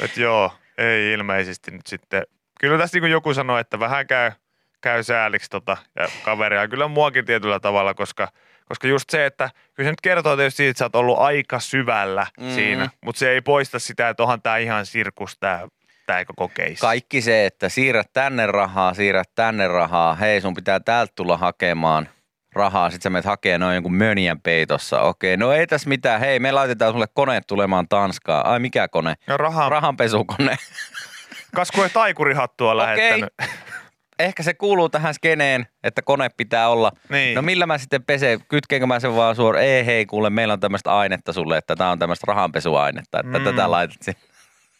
Että 0.00 0.20
joo, 0.20 0.52
ei 0.78 1.12
ilmeisesti 1.12 1.70
nyt 1.70 1.86
sitten. 1.86 2.22
Kyllä 2.60 2.78
tässä 2.78 3.00
niin 3.00 3.10
joku 3.10 3.34
sanoi, 3.34 3.60
että 3.60 3.80
vähän 3.80 4.06
käy, 4.06 4.32
käy 4.80 5.02
sääliksi 5.02 5.50
tota, 5.50 5.76
ja 5.96 6.08
kaveria. 6.24 6.68
Kyllä 6.68 6.88
muakin 6.88 7.24
tietyllä 7.24 7.60
tavalla, 7.60 7.94
koska, 7.94 8.28
koska 8.64 8.88
just 8.88 9.10
se, 9.10 9.26
että 9.26 9.50
kyllä 9.74 9.86
se 9.86 9.92
nyt 9.92 10.00
kertoo 10.00 10.36
tietysti 10.36 10.56
siitä, 10.56 10.70
että 10.70 10.78
sä 10.78 10.84
oot 10.84 10.96
ollut 10.96 11.18
aika 11.18 11.60
syvällä 11.60 12.26
mm. 12.40 12.50
siinä, 12.54 12.90
mutta 13.04 13.18
se 13.18 13.30
ei 13.30 13.40
poista 13.40 13.78
sitä, 13.78 14.08
että 14.08 14.22
onhan 14.22 14.42
tämä 14.42 14.56
ihan 14.56 14.86
sirkus, 14.86 15.38
tämä 15.38 15.68
tää 16.06 16.24
koko 16.24 16.48
keissi. 16.48 16.80
Kaikki 16.80 17.22
se, 17.22 17.46
että 17.46 17.68
siirrät 17.68 18.12
tänne 18.12 18.46
rahaa, 18.46 18.94
siirrät 18.94 19.30
tänne 19.34 19.68
rahaa, 19.68 20.14
hei 20.14 20.40
sun 20.40 20.54
pitää 20.54 20.80
täältä 20.80 21.12
tulla 21.16 21.36
hakemaan 21.36 22.08
rahaa, 22.54 22.90
sit 22.90 23.02
sä 23.02 23.10
menet 23.10 23.24
hakemaan 23.24 23.60
noin 23.60 23.74
jonkun 23.74 23.94
mönjän 23.94 24.40
peitossa. 24.40 25.00
Okei, 25.00 25.36
no 25.36 25.52
ei 25.52 25.66
tässä 25.66 25.88
mitään, 25.88 26.20
hei 26.20 26.38
me 26.38 26.52
laitetaan 26.52 26.92
sulle 26.92 27.06
koneet 27.14 27.46
tulemaan 27.46 27.88
Tanskaan. 27.88 28.46
Ai 28.46 28.60
mikä 28.60 28.88
kone? 28.88 29.14
Ja 29.26 29.36
raha, 29.36 29.68
Rahanpesukone. 29.68 30.56
kas 31.54 31.70
kun 31.70 31.84
ei 31.84 31.90
taikurihattua 31.90 32.76
lähettänyt. 32.76 33.34
Ehkä 34.18 34.42
se 34.42 34.54
kuuluu 34.54 34.88
tähän 34.88 35.14
skeneen, 35.14 35.66
että 35.84 36.02
kone 36.02 36.28
pitää 36.36 36.68
olla. 36.68 36.92
Niin. 37.08 37.34
No 37.34 37.42
millä 37.42 37.66
mä 37.66 37.78
sitten 37.78 38.04
pesen? 38.04 38.40
Kytkenkö 38.48 38.86
mä 38.86 39.00
sen 39.00 39.16
vaan 39.16 39.36
suoraan? 39.36 39.64
Ei 39.64 39.86
hei 39.86 40.06
kuule, 40.06 40.30
meillä 40.30 40.52
on 40.52 40.60
tämmöistä 40.60 40.96
ainetta 40.96 41.32
sulle, 41.32 41.58
että 41.58 41.76
tämä 41.76 41.90
on 41.90 41.98
tämmöistä 41.98 42.24
rahanpesuainetta, 42.28 43.20
että 43.20 43.38
Mm. 43.38 43.44
mm. 43.44 43.44
tätä 43.44 43.70
laitat 43.70 44.02
sinne. 44.02 44.20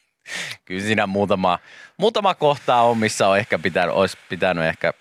Kyllä 0.65 0.83
siinä 0.83 1.07
muutama, 1.07 1.59
muutama 1.97 2.35
kohtaa 2.35 2.83
on, 2.83 2.99
missä 2.99 3.29
on 3.29 3.39
ehkä 3.39 3.59
pitänyt, 3.59 3.95
olisi 3.95 4.19
pitänyt 4.29 4.65
ehkä 4.65 4.93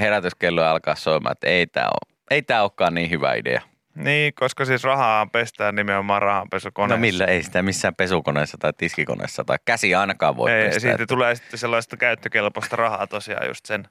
herätyskelloja 0.00 0.70
alkaa 0.70 0.94
soimaan, 0.94 1.32
että 1.32 1.46
ei 1.46 1.66
tämä 1.66 1.86
ole, 1.86 2.16
ei 2.30 2.42
tämä 2.42 2.62
olekaan 2.62 2.94
niin 2.94 3.10
hyvä 3.10 3.34
idea. 3.34 3.62
Niin, 3.96 4.32
koska 4.34 4.64
siis 4.64 4.84
rahaa 4.84 5.26
pestään 5.26 5.74
nimenomaan 5.74 6.22
rahanpesukoneessa. 6.22 6.96
No 6.96 7.00
millä 7.00 7.24
ei 7.24 7.42
sitä 7.42 7.62
missään 7.62 7.94
pesukoneessa 7.94 8.58
tai 8.60 8.72
tiskikoneessa 8.78 9.44
tai 9.44 9.56
käsi 9.64 9.94
ainakaan 9.94 10.36
voi 10.36 10.50
Ei, 10.52 10.64
pestä. 10.64 10.80
siitä 10.80 10.94
että 10.94 11.06
tulee 11.06 11.34
sitten 11.34 11.58
sellaista 11.58 11.96
käyttökelpoista 11.96 12.76
rahaa 12.76 13.06
tosiaan 13.06 13.46
just 13.46 13.66
sen, 13.66 13.88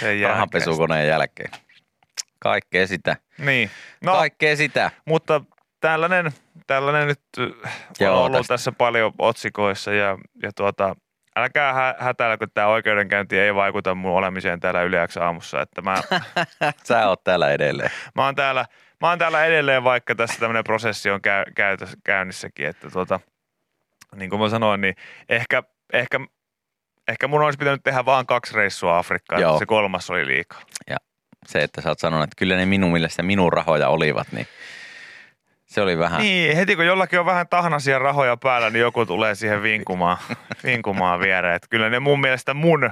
sen 0.00 0.08
jälkeen. 0.20 0.30
Rahanpesukoneen 0.30 1.08
jälkeen. 1.08 1.50
Kaikkea 2.38 2.86
sitä. 2.86 3.16
Niin, 3.38 3.70
No. 4.00 4.12
Kaikkea 4.12 4.56
sitä. 4.56 4.90
mutta 5.04 5.40
tällainen, 5.80 6.32
tällainen 6.66 7.06
nyt 7.08 7.20
äh, 7.38 7.44
on 7.46 7.52
Joo, 8.00 8.24
ollut 8.24 8.38
tästä. 8.38 8.54
tässä 8.54 8.72
paljon 8.72 9.12
otsikoissa 9.18 9.92
ja, 9.92 10.18
ja 10.42 10.52
tuota, 10.52 10.96
älkää 11.36 11.72
hä- 11.72 11.94
hätäillä, 11.98 12.36
kun 12.38 12.48
tämä 12.54 12.66
oikeudenkäynti 12.66 13.38
ei 13.38 13.54
vaikuta 13.54 13.94
mun 13.94 14.12
olemiseen 14.12 14.60
täällä 14.60 14.82
yleäksi 14.82 15.20
aamussa, 15.20 15.60
että 15.62 15.82
mä, 15.82 15.96
Sä 16.88 17.08
oot 17.08 17.24
täällä 17.24 17.50
edelleen. 17.52 17.90
mä, 18.14 18.24
oon 18.24 18.34
täällä, 18.34 18.64
mä 19.00 19.08
oon 19.08 19.18
täällä 19.18 19.44
edelleen, 19.44 19.84
vaikka 19.84 20.14
tässä 20.14 20.40
tämmöinen 20.40 20.64
prosessi 20.64 21.10
on 21.10 21.20
käy, 21.22 21.44
käytös, 21.54 21.96
käynnissäkin, 22.04 22.66
että 22.66 22.90
tuota, 22.90 23.20
niin 24.16 24.30
kuin 24.30 24.40
mä 24.40 24.48
sanoin, 24.48 24.80
niin 24.80 24.94
ehkä, 25.28 25.62
ehkä, 25.92 26.20
ehkä 27.08 27.28
mun 27.28 27.42
olisi 27.42 27.58
pitänyt 27.58 27.82
tehdä 27.84 28.04
vaan 28.04 28.26
kaksi 28.26 28.54
reissua 28.56 28.98
Afrikkaan, 28.98 29.40
Joo. 29.40 29.58
se 29.58 29.66
kolmas 29.66 30.10
oli 30.10 30.26
liikaa. 30.26 30.62
Se, 31.46 31.62
että 31.62 31.80
sä 31.80 31.88
oot 31.88 31.98
sanonut, 31.98 32.24
että 32.24 32.36
kyllä 32.38 32.56
ne 32.56 32.66
minun 32.66 32.92
mielestä 32.92 33.22
minun 33.22 33.52
rahoja 33.52 33.88
olivat, 33.88 34.32
niin 34.32 34.46
se 35.66 35.80
oli 35.80 35.98
vähän. 35.98 36.20
Niin, 36.20 36.56
heti 36.56 36.76
kun 36.76 36.86
jollakin 36.86 37.20
on 37.20 37.26
vähän 37.26 37.48
tahnasia 37.48 37.98
rahoja 37.98 38.36
päällä, 38.36 38.70
niin 38.70 38.80
joku 38.80 39.06
tulee 39.06 39.34
siihen 39.34 39.62
vinkumaan, 39.62 40.16
vinkumaan 40.64 41.20
viereen. 41.20 41.54
Että 41.54 41.68
kyllä 41.70 41.90
ne 41.90 42.00
mun 42.00 42.20
mielestä 42.20 42.54
mun 42.54 42.90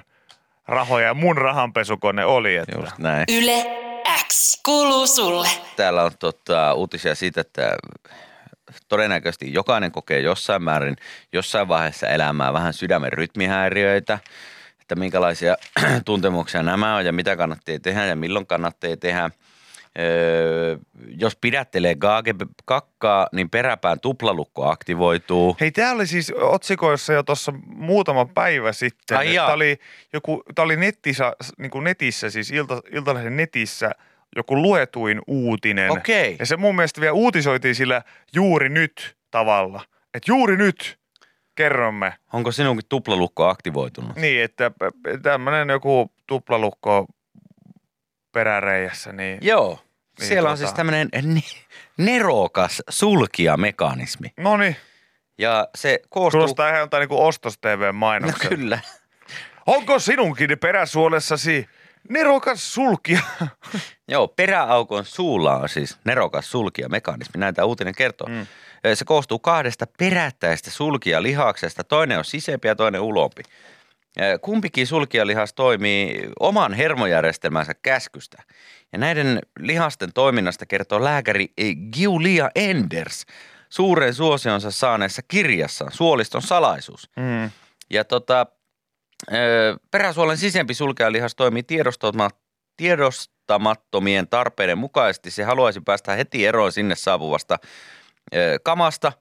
rahoja 0.68 1.07
ja 1.07 1.14
mun 1.14 1.38
rahanpesukone 1.38 2.24
oli. 2.24 2.57
Että 2.57 2.79
Just 2.79 2.98
näin. 2.98 3.24
Yle 3.29 3.85
X 4.29 4.61
kuuluu 4.64 5.07
sulle. 5.07 5.48
Täällä 5.77 6.03
on 6.03 6.12
tota, 6.18 6.74
uutisia 6.74 7.14
siitä, 7.14 7.40
että 7.40 7.77
todennäköisesti 8.88 9.53
jokainen 9.53 9.92
kokee 9.92 10.20
jossain 10.20 10.62
määrin, 10.62 10.96
jossain 11.33 11.68
vaiheessa 11.68 12.09
elämää 12.09 12.53
vähän 12.53 12.72
sydämen 12.72 13.12
rytmihäiriöitä, 13.12 14.18
että 14.81 14.94
minkälaisia 14.94 15.57
tuntemuksia 16.05 16.62
nämä 16.62 16.96
on 16.96 17.07
ja 17.07 17.12
mitä 17.12 17.37
kannattaa 17.37 17.79
tehdä 17.83 18.07
ja 18.07 18.16
milloin 18.16 18.46
kannattaa 18.46 18.96
tehdä. 19.00 19.31
Öö, 19.99 20.77
jos 21.09 21.37
pidättelee 21.37 21.97
kakkaa, 22.65 23.29
niin 23.33 23.51
peräpään 23.51 24.01
tuplalukko 24.01 24.69
aktivoituu. 24.69 25.57
Hei, 25.61 25.71
tää 25.71 25.93
oli 25.93 26.07
siis 26.07 26.33
otsikoissa 26.37 27.13
jo 27.13 27.23
tuossa 27.23 27.53
muutama 27.67 28.27
päivä 28.35 28.73
sitten. 28.73 29.19
Ai. 29.19 29.35
Tämä 29.35 29.53
oli, 29.53 29.79
joku, 30.13 30.43
tää 30.55 30.65
oli 30.65 30.77
netissä, 30.77 31.33
niin 31.59 31.71
kuin 31.71 31.85
netissä, 31.85 32.31
siis 32.31 32.51
Ilta, 32.51 32.81
Iltalehden 32.93 33.37
netissä 33.37 33.91
joku 34.37 34.63
luetuin 34.63 35.21
uutinen. 35.27 35.91
Okei. 35.91 36.37
Ja 36.39 36.47
se 36.47 36.57
mun 36.57 36.77
mielestä 36.77 37.01
vielä 37.01 37.13
uutisoitiin 37.13 37.75
sillä 37.75 38.03
juuri 38.35 38.69
nyt 38.69 39.17
tavalla. 39.31 39.81
Että 40.15 40.31
juuri 40.31 40.57
nyt 40.57 40.99
kerromme. 41.55 42.15
Onko 42.33 42.53
sinunkin 42.53 42.87
tuplalukko 42.89 43.49
aktivoitunut? 43.49 44.17
Niin, 44.17 44.43
että 44.43 44.71
tämmöinen 45.23 45.69
joku 45.69 46.13
tuplalukko 46.27 47.07
peräreijässä, 48.33 49.13
niin 49.13 49.39
Joo. 49.43 49.79
Niin, 50.18 50.29
Siellä 50.29 50.50
on 50.50 50.55
tota- 50.55 50.59
siis 50.59 50.72
tämmöinen 50.72 51.09
ne- 51.22 51.40
nerokas 51.96 52.83
sulkijamekanismi. 52.88 54.29
no 54.37 54.57
niin, 54.57 54.77
Ja 55.38 55.68
se 55.74 55.98
koostuu... 56.09 56.38
kuulostaa 56.40 56.68
ihan 56.68 56.81
jotain 56.81 57.09
niin 57.09 57.20
ostos 57.20 57.59
No 58.42 58.48
kyllä. 58.48 58.79
Onko 59.66 59.98
sinunkin 59.98 60.59
peräsuolessasi 60.59 61.68
nerokas 62.09 62.74
sulkija? 62.74 63.20
Joo, 64.09 64.29
peräaukon 64.29 65.05
suulla 65.05 65.57
on 65.57 65.68
siis 65.68 65.98
nerokas 66.05 66.50
sulkijamekanismi, 66.50 67.40
näin 67.40 67.55
tämä 67.55 67.66
uutinen 67.66 67.94
kertoo. 67.94 68.29
Mm. 68.29 68.46
Se 68.94 69.05
koostuu 69.05 69.38
kahdesta 69.38 69.87
perättäistä 69.98 70.70
sulkijalihaksesta, 70.70 71.85
toinen 71.85 72.18
on 72.18 72.24
sisempi 72.24 72.68
ja 72.68 72.77
toinen 72.77 73.00
ulompi. 73.00 73.42
Kumpikin 74.40 74.87
sulkijalihas 74.87 75.55
toimii 75.55 76.29
oman 76.40 76.72
hermojärjestelmänsä 76.72 77.74
käskystä. 77.83 78.42
Ja 78.92 78.98
näiden 78.98 79.38
lihasten 79.59 80.12
toiminnasta 80.12 80.66
kertoo 80.66 81.05
lääkäri 81.05 81.48
eh, 81.59 81.77
Giulia 81.92 82.50
Enders 82.55 83.27
suuren 83.68 84.14
suosionsa 84.14 84.70
saaneessa 84.70 85.22
kirjassaan 85.29 85.92
Suoliston 85.92 86.42
salaisuus. 86.42 87.11
Mm. 87.16 87.50
Ja 87.90 88.05
tota, 88.05 88.46
peräsuolen 89.90 90.37
sisempi 90.37 90.74
sulkealihas 90.74 91.35
toimii 91.35 91.62
tiedostama, 91.62 92.31
tiedostamattomien 92.77 94.29
tarpeiden 94.29 94.79
mukaisesti. 94.79 95.31
Se 95.31 95.44
haluaisi 95.44 95.81
päästä 95.81 96.14
heti 96.14 96.46
eroon 96.46 96.72
sinne 96.72 96.94
saapuvasta 96.94 97.59
kamasta. 98.62 99.12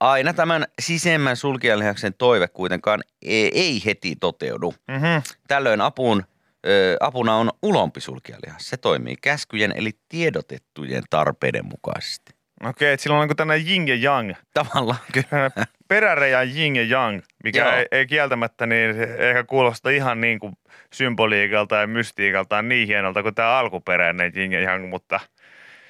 Aina 0.00 0.32
tämän 0.32 0.64
sisemmän 0.80 1.36
sulkealihaksen 1.36 2.14
toive 2.14 2.48
kuitenkaan 2.48 3.02
ei, 3.22 3.50
ei 3.54 3.82
heti 3.84 4.16
toteudu. 4.16 4.74
Mm-hmm. 4.88 5.22
Tällöin 5.48 5.80
apuun, 5.80 6.24
ö, 6.66 6.96
apuna 7.00 7.36
on 7.36 7.50
ulompi 7.62 8.00
sulkealihas. 8.00 8.68
Se 8.68 8.76
toimii 8.76 9.16
käskyjen 9.22 9.72
eli 9.76 9.90
tiedotettujen 10.08 11.02
tarpeiden 11.10 11.64
mukaisesti. 11.64 12.32
Okei, 12.64 12.92
että 12.92 13.02
sillä 13.02 13.18
on 13.18 13.28
niin 13.28 13.36
tämmöinen 13.36 13.68
yin 13.68 13.88
ja 13.88 13.94
yang. 13.94 14.32
Tavallaan 14.54 14.98
kyllä. 15.12 15.50
Peräreijän 15.88 16.56
yin 16.56 16.76
ja 16.76 16.82
yang, 16.82 17.22
mikä 17.44 17.64
Joo. 17.64 17.72
ei, 17.72 17.86
ei, 17.90 18.06
kieltämättä 18.06 18.66
niin 18.66 18.90
ehkä 19.18 19.44
kuulosta 19.44 19.90
ihan 19.90 20.20
niin 20.20 20.38
kuin 20.38 20.52
symboliikalta 20.92 21.76
ja 21.76 21.86
mystiikalta 21.86 22.62
niin 22.62 22.88
hienolta 22.88 23.22
kuin 23.22 23.34
tämä 23.34 23.58
alkuperäinen 23.58 24.32
yin 24.36 24.52
ja 24.52 24.60
yang, 24.60 24.88
mutta, 24.88 25.20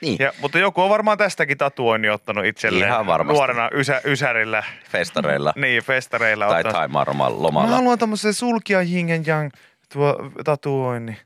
Niin, 0.01 0.17
ja, 0.21 0.33
mutta 0.41 0.59
joku 0.59 0.83
on 0.83 0.91
varmaan 0.91 1.19
tästäkin 1.19 1.59
tatuoinnin 1.59 2.13
ottanut 2.13 2.45
itselleen 2.45 2.89
Ihan 2.91 3.07
varmasti. 3.07 3.37
nuorena 3.39 3.71
ysä, 3.75 4.01
ysärillä, 4.05 4.63
festareilla 4.91 5.53
niin 5.57 5.83
festareilla. 5.83 6.47
tai 6.49 6.61
ottanut. 6.67 6.91
Mä 6.91 7.05
lomalla. 7.29 7.69
haluan 7.77 7.99
tämmöisen 7.99 8.35
sulkia 8.35 8.83
yin 8.83 9.09
ja 9.09 9.17
yang 9.27 9.51
tuo 9.93 10.17
tatuoinnin. 10.45 11.17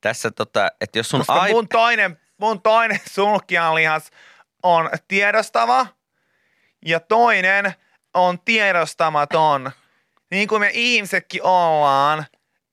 Tässä 0.00 0.30
tota, 0.30 0.68
että 0.80 0.98
jos 0.98 1.08
sun 1.08 1.20
Koska 1.20 1.32
ai... 1.32 1.52
mun 1.52 1.68
toinen, 1.68 2.18
mun 2.38 2.62
toinen 2.62 3.00
sulkijalihas 3.10 4.10
on 4.62 4.90
tiedostava 5.08 5.86
ja 6.86 7.00
toinen 7.00 7.72
on 8.14 8.38
tiedostamaton. 8.44 9.70
Niin 10.30 10.48
kuin 10.48 10.60
me 10.60 10.70
ihmisetkin 10.74 11.42
ollaan, 11.42 12.24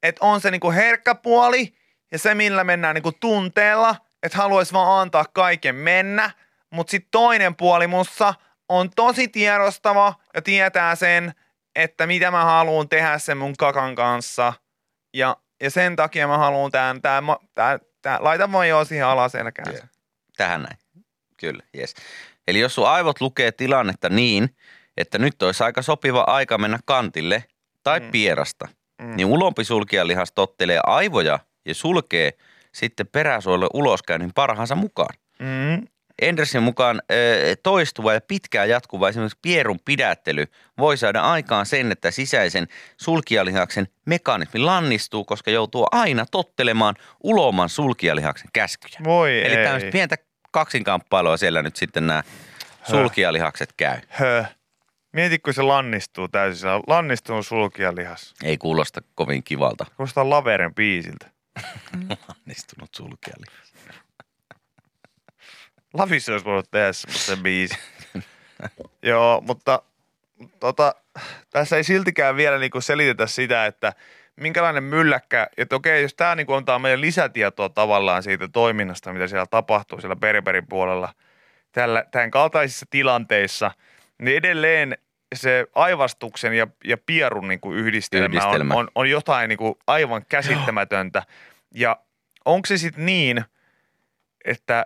että 0.04 0.26
on 0.26 0.42
se 0.42 0.52
niinku 0.52 0.72
herkkä 0.72 1.16
puoli 1.16 1.74
ja 2.12 2.20
se, 2.20 2.36
millä 2.36 2.64
mennään 2.64 2.94
niinku 2.96 3.12
tunteella, 3.12 3.96
että 4.24 4.38
haluaisi 4.38 4.74
vaan 4.74 5.02
antaa 5.02 5.26
kaiken 5.34 5.76
mennä, 5.76 6.32
mutta 6.70 6.92
sitten 6.92 7.12
toinen 7.12 7.56
puoli 7.56 7.88
mussa 7.88 8.34
on 8.70 8.90
tosi 8.96 9.28
tiedostava 9.28 10.14
ja 10.34 10.42
tietää 10.42 10.96
sen, 10.96 11.34
että 11.76 12.08
mitä 12.08 12.32
mä 12.32 12.46
haluan 12.46 12.90
tehdä 12.90 13.18
sen 13.18 13.38
mun 13.38 13.54
kakan 13.58 13.96
kanssa. 13.96 14.54
Ja, 15.14 15.38
ja 15.62 15.70
sen 15.72 15.96
takia 15.96 16.28
mä 16.28 16.38
haluan 16.38 16.72
tämän, 16.72 17.02
tämän, 17.02 17.36
tämän, 17.56 17.80
tämän 18.02 18.24
laita 18.24 18.52
vaan 18.52 18.70
jo 18.70 18.86
siihen 18.86 19.08
alaselkään. 19.08 19.74
Joo. 19.74 19.86
Tähän 20.38 20.64
näin. 20.64 20.78
Kyllä, 21.38 21.64
yes. 21.78 21.94
Eli 22.48 22.60
jos 22.60 22.76
sun 22.76 22.88
aivot 22.88 23.22
lukee 23.22 23.52
tilannetta 23.52 24.10
niin, 24.10 24.56
että 24.98 25.18
nyt 25.18 25.44
olisi 25.44 25.64
aika 25.64 25.82
sopiva 25.82 26.24
aika 26.28 26.58
mennä 26.58 26.80
kantille 26.86 27.44
tai 27.84 28.00
mm. 28.00 28.12
pierasta, 28.12 28.68
mm. 29.02 29.16
niin 29.16 29.28
ulompi 29.28 29.64
sulkijalihas 29.64 30.32
tottelee 30.32 30.80
aivoja 30.84 31.40
ja 31.66 31.76
sulkee 31.76 32.34
sitten 32.78 33.08
peräsuolle 33.08 33.68
uloskäynnin 33.74 34.32
parhaansa 34.36 34.76
mukaan. 34.76 35.16
Mm. 35.40 35.88
Endersin 36.22 36.64
mukaan 36.64 37.02
toistuva 37.64 38.14
ja 38.14 38.22
pitkään 38.22 38.70
jatkuva 38.70 39.10
esimerkiksi 39.10 39.40
pierun 39.42 39.80
pidättely 39.86 40.46
voi 40.78 40.98
saada 40.98 41.22
aikaan 41.22 41.66
sen, 41.66 41.92
että 41.92 42.12
sisäisen 42.12 42.68
sulkijalihaksen 42.98 43.88
mekanismi 44.06 44.60
lannistuu, 44.60 45.26
koska 45.26 45.52
joutuu 45.52 45.88
aina 45.92 46.26
tottelemaan 46.32 46.96
uloman 47.24 47.70
sulkijalihaksen 47.70 48.50
käskyjä. 48.54 49.00
Voi 49.04 49.46
Eli 49.46 49.56
ei. 49.56 49.64
tämmöistä 49.64 49.92
pientä 49.92 50.16
kaksinkamppailua 50.52 51.38
siellä 51.38 51.62
nyt 51.62 51.76
sitten 51.76 52.08
nämä 52.08 52.24
sulkijalihakset 52.84 53.74
käy. 53.78 53.98
Hö. 54.10 54.46
Mieti, 55.14 55.40
kun 55.40 55.54
se 55.54 55.62
lannistuu 55.62 56.28
täysin. 56.28 56.70
Lannistunut 56.88 57.48
sulkijalihas. 57.48 58.34
Ei 58.44 58.58
kuulosta 58.58 59.02
kovin 59.16 59.44
kivalta. 59.44 59.86
Kuulostaa 59.98 60.30
Laveren 60.30 60.76
biisiltä. 60.76 61.37
Lannistunut 62.28 62.90
sulkijalihas. 62.96 63.74
Lavissa 65.94 66.32
olisi 66.34 66.46
voinut 66.46 66.72
tehdä 66.72 66.94
semmoisen 66.94 67.44
biisin. 67.44 67.78
Joo, 69.02 69.42
mutta 69.42 69.82
tota, 70.60 70.96
tässä 71.50 71.78
ei 71.78 71.84
siltikään 71.84 72.36
vielä 72.36 72.58
niinku 72.58 72.82
selitetä 72.82 73.28
sitä, 73.28 73.66
että 73.66 73.94
minkälainen 74.36 74.84
mylläkkä, 74.84 75.48
että 75.58 75.76
okei, 75.76 76.02
jos 76.02 76.14
tämä 76.14 76.36
niinku 76.36 76.54
antaa 76.54 76.80
meille 76.80 77.02
lisätietoa 77.02 77.70
tavallaan 77.70 78.24
siitä 78.24 78.48
toiminnasta, 78.48 79.14
mitä 79.14 79.28
siellä 79.28 79.46
tapahtuu 79.46 80.02
siellä 80.02 80.16
Berberin 80.16 80.68
puolella, 80.68 81.14
tällä, 81.72 82.06
tämän 82.12 82.32
kaltaisissa 82.32 82.86
tilanteissa, 82.90 83.72
niin 84.22 84.38
edelleen 84.38 84.98
se 85.36 85.68
aivastuksen 85.76 86.54
ja, 86.54 86.68
ja 86.84 86.98
pierun 86.98 87.48
niinku 87.48 87.74
yhdistelmä, 87.74 88.26
Yhdistelmä. 88.26 88.74
On, 88.74 88.80
on, 88.80 88.88
on 88.96 89.10
jotain 89.10 89.50
niinku 89.50 89.80
aivan 89.88 90.26
käsittämätöntä. 90.30 91.24
Ja 91.74 92.00
onko 92.46 92.66
se 92.66 92.78
sitten 92.78 93.06
niin, 93.06 93.46
että, 94.46 94.86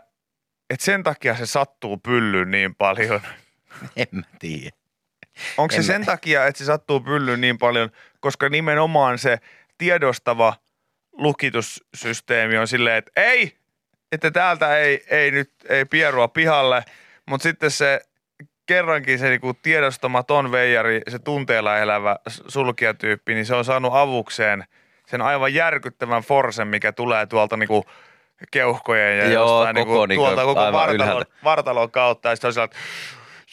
että 0.70 0.86
sen 0.86 1.04
takia 1.04 1.36
se 1.36 1.46
sattuu 1.46 1.98
pyllyyn 1.98 2.52
niin 2.52 2.76
paljon? 2.76 3.22
En 3.96 4.08
mä 4.12 4.22
tiedä. 4.40 4.76
Onko 5.58 5.72
se 5.72 5.78
mä- 5.78 5.84
sen 5.84 6.06
takia, 6.06 6.46
että 6.46 6.60
se 6.60 6.66
sattuu 6.66 7.00
pyllyyn 7.00 7.42
niin 7.42 7.58
paljon, 7.58 7.92
koska 8.20 8.50
nimenomaan 8.50 9.18
se 9.18 9.38
tiedostava 9.78 10.56
lukitussysteemi 11.12 12.58
on 12.58 12.68
silleen, 12.68 12.98
että 12.98 13.12
ei, 13.16 13.58
että 14.12 14.32
täältä 14.32 14.78
ei, 14.78 15.06
ei 15.10 15.32
nyt 15.32 15.52
ei 15.70 15.86
pierua 15.86 16.28
pihalle, 16.28 16.84
mutta 17.26 17.44
sitten 17.44 17.72
se 17.72 18.02
kerrankin 18.72 19.20
se 19.20 19.30
niinku 19.30 19.54
tiedostamaton 19.54 20.52
veijari, 20.52 21.02
se 21.08 21.20
tunteella 21.20 21.78
elävä 21.78 22.16
sulkijatyyppi, 22.28 23.34
niin 23.34 23.46
se 23.46 23.56
on 23.56 23.66
saanut 23.66 23.94
avukseen 23.96 24.64
sen 25.08 25.22
aivan 25.22 25.54
järkyttävän 25.54 26.24
forsen, 26.24 26.68
mikä 26.68 26.92
tulee 26.92 27.26
tuolta 27.26 27.58
niinku 27.58 27.86
keuhkojen 28.52 29.18
ja 29.18 29.28
Joo, 29.28 29.44
jostain 29.44 29.76
koko 29.76 29.86
niinku, 29.86 30.06
niinku 30.06 30.24
tuolta 30.24 30.44
koko 30.44 30.72
vartalon, 30.72 31.26
vartalon 31.44 31.92
kautta. 31.92 32.30
Ja 32.30 32.36
sitten 32.36 32.48
on 32.48 32.54
sillä, 32.54 32.66
että 32.66 32.78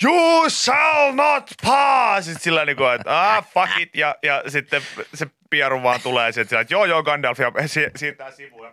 You 0.04 0.50
shall 0.50 1.12
not 1.12 1.50
pass! 1.64 2.26
Sitten 2.26 2.42
sillä 2.42 2.64
niinku, 2.64 2.84
että 2.84 3.34
ah, 3.34 3.46
fuck 3.54 3.80
it. 3.80 3.96
Ja, 3.96 4.16
ja 4.22 4.42
sitten 4.48 4.82
se 5.14 5.26
pieru 5.50 5.82
vaan 5.82 6.00
tulee 6.00 6.32
sieltä, 6.32 6.48
sillä, 6.48 6.60
että 6.60 6.74
joo 6.74 6.84
joo 6.84 7.02
Gandalf 7.02 7.38
ja 7.38 7.52
si- 7.66 7.90
siirtää 7.96 8.30
sivuun 8.30 8.66
ja 8.66 8.72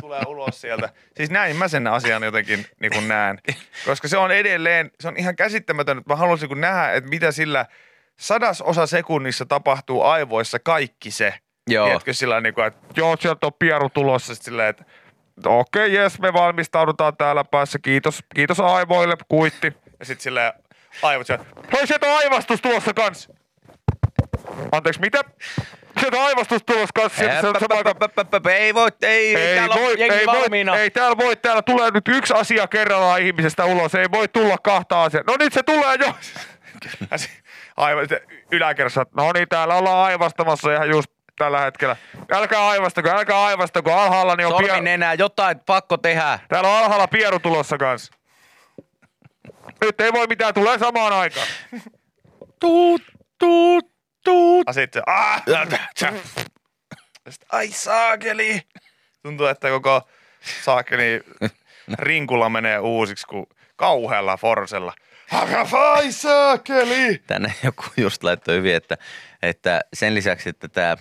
tulee 0.00 0.20
ulos 0.26 0.60
sieltä. 0.60 0.88
Siis 1.16 1.30
näin 1.30 1.56
mä 1.56 1.68
sen 1.68 1.86
asian 1.86 2.22
jotenkin 2.22 2.66
niin 2.80 2.92
kuin 2.92 3.08
näen, 3.08 3.38
koska 3.86 4.08
se 4.08 4.18
on 4.18 4.30
edelleen, 4.30 4.90
se 5.00 5.08
on 5.08 5.16
ihan 5.16 5.36
käsittämätön, 5.36 5.98
että 5.98 6.12
mä 6.12 6.16
haluaisin 6.16 6.48
kun 6.48 6.60
nähdä, 6.60 6.92
että 6.92 7.10
mitä 7.10 7.32
sillä 7.32 7.66
sadasosa 8.20 8.86
sekunnissa 8.86 9.46
tapahtuu 9.46 10.02
aivoissa 10.02 10.58
kaikki 10.58 11.10
se. 11.10 11.34
Joo. 11.66 11.86
Tiedätkö 11.86 12.12
sillä 12.12 12.40
niin 12.40 12.54
kuin, 12.54 12.66
että 12.66 12.80
joo 12.96 13.16
sieltä 13.20 13.46
on 13.46 13.52
pieru 13.58 13.88
tulossa, 13.88 14.34
sitten 14.34 14.44
silleen, 14.44 14.68
että 14.68 14.84
okei 15.46 15.86
okay, 15.86 15.96
jes 15.96 16.20
me 16.20 16.32
valmistaudutaan 16.32 17.16
täällä 17.16 17.44
päässä, 17.44 17.78
kiitos, 17.78 18.24
kiitos 18.34 18.60
aivoille, 18.60 19.16
kuitti. 19.28 19.72
Ja 19.98 20.04
sitten 20.04 20.22
silleen 20.22 20.52
aivot 21.02 21.26
sieltä, 21.26 21.44
hei 21.72 21.86
sieltä 21.86 22.06
on 22.06 22.16
aivastus 22.16 22.60
tulossa 22.60 22.94
kans. 22.94 23.28
Anteeksi, 24.72 25.00
mitä? 25.00 25.20
On 26.06 26.24
aivastus 26.26 26.62
tulossa 26.66 26.88
kans. 26.94 27.16
Sieltä, 27.16 27.40
se, 27.58 27.66
se, 28.44 28.50
Ei 28.52 28.74
voi, 28.74 28.88
ei, 29.02 29.36
ei 29.36 29.56
täällä 29.56 29.74
voi, 29.74 29.94
jengi 29.98 30.14
ei, 30.18 30.26
voi, 30.26 30.40
valmiina. 30.40 30.76
ei 30.76 30.90
täällä 30.90 31.16
voi, 31.16 31.36
täällä 31.36 31.62
tulee 31.62 31.90
nyt 31.90 32.08
yksi 32.08 32.34
asia 32.34 32.66
kerrallaan 32.66 33.22
ihmisestä 33.22 33.64
ulos, 33.64 33.94
ei 33.94 34.06
voi 34.12 34.28
tulla 34.28 34.58
kahta 34.58 35.02
asiaa. 35.04 35.24
No 35.26 35.34
nyt 35.38 35.52
se 35.52 35.62
tulee 35.62 35.96
jo. 35.98 36.14
Se- 37.16 37.30
Aivan, 37.76 38.06
yläkerrassa, 38.52 39.06
no 39.16 39.32
niin, 39.32 39.48
täällä 39.48 39.74
ollaan 39.74 40.06
aivastamassa 40.06 40.74
ihan 40.74 40.90
just 40.90 41.10
tällä 41.38 41.60
hetkellä. 41.60 41.96
Älkää 42.32 42.68
aivastako, 42.68 43.10
älkää 43.10 43.44
aivastako, 43.44 43.92
alhaalla 43.92 44.36
niin 44.36 44.46
on 44.46 44.52
Sormi 44.52 44.68
pie- 44.68 44.80
nenää, 44.80 45.14
jotain 45.14 45.60
pakko 45.66 45.96
tehdä. 45.96 46.38
Täällä 46.48 46.70
on 46.70 46.78
alhaalla 46.84 47.08
pieru 47.08 47.38
tulossa 47.38 47.78
kanssa. 47.78 48.12
Nyt 49.84 50.00
ei 50.00 50.12
voi 50.12 50.26
mitään, 50.26 50.54
tulee 50.54 50.78
samaan 50.78 51.12
aikaan. 51.12 51.46
Tuut, 52.60 53.02
tuut, 53.38 53.89
tuut. 54.24 54.66
Ja 54.66 54.72
sit 54.72 54.92
se, 54.92 55.02
ah. 55.06 55.42
Ja 55.46 55.66
sit, 57.30 57.44
ai 57.52 57.68
saakeli. 57.68 58.62
Tuntuu, 59.22 59.46
että 59.46 59.68
koko 59.68 60.08
saakeli 60.62 61.20
rinkula 61.98 62.48
menee 62.48 62.78
uusiksi 62.78 63.26
kuin 63.26 63.46
kauhealla 63.76 64.36
forsella. 64.36 64.94
Ai 65.72 66.12
saakeli. 66.12 67.22
Tänne 67.26 67.54
joku 67.64 67.84
just 67.96 68.22
laittoi 68.22 68.56
hyvin, 68.56 68.74
että, 68.74 68.96
että 69.42 69.80
sen 69.94 70.14
lisäksi, 70.14 70.48
että 70.48 70.68
tämä 70.68 70.96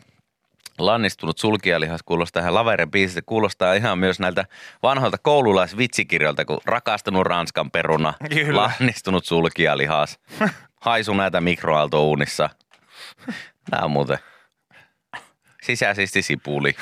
lannistunut 0.78 1.38
sulkijalihas 1.38 2.04
kuulostaa 2.04 2.42
ihan 2.42 2.54
Laveren 2.54 2.92
biisistä, 2.92 3.22
kuulostaa 3.26 3.74
ihan 3.74 4.00
myös 4.00 4.20
näiltä 4.20 4.46
vanhoilta 4.84 5.18
koululaisvitsikirjoilta, 5.18 6.46
kun 6.46 6.62
rakastunut 6.66 7.26
Ranskan 7.26 7.72
peruna, 7.72 8.14
Kyllä. 8.30 8.62
lannistunut 8.62 9.26
sulkijalihas, 9.26 10.20
haisu 10.82 11.14
näitä 11.14 11.42
mikroaaltouunissa. 11.42 12.50
Nämä 13.72 13.84
on 13.84 13.92
muuten 13.92 14.18
sisäisesti 15.64 16.22
sipuli, 16.22 16.76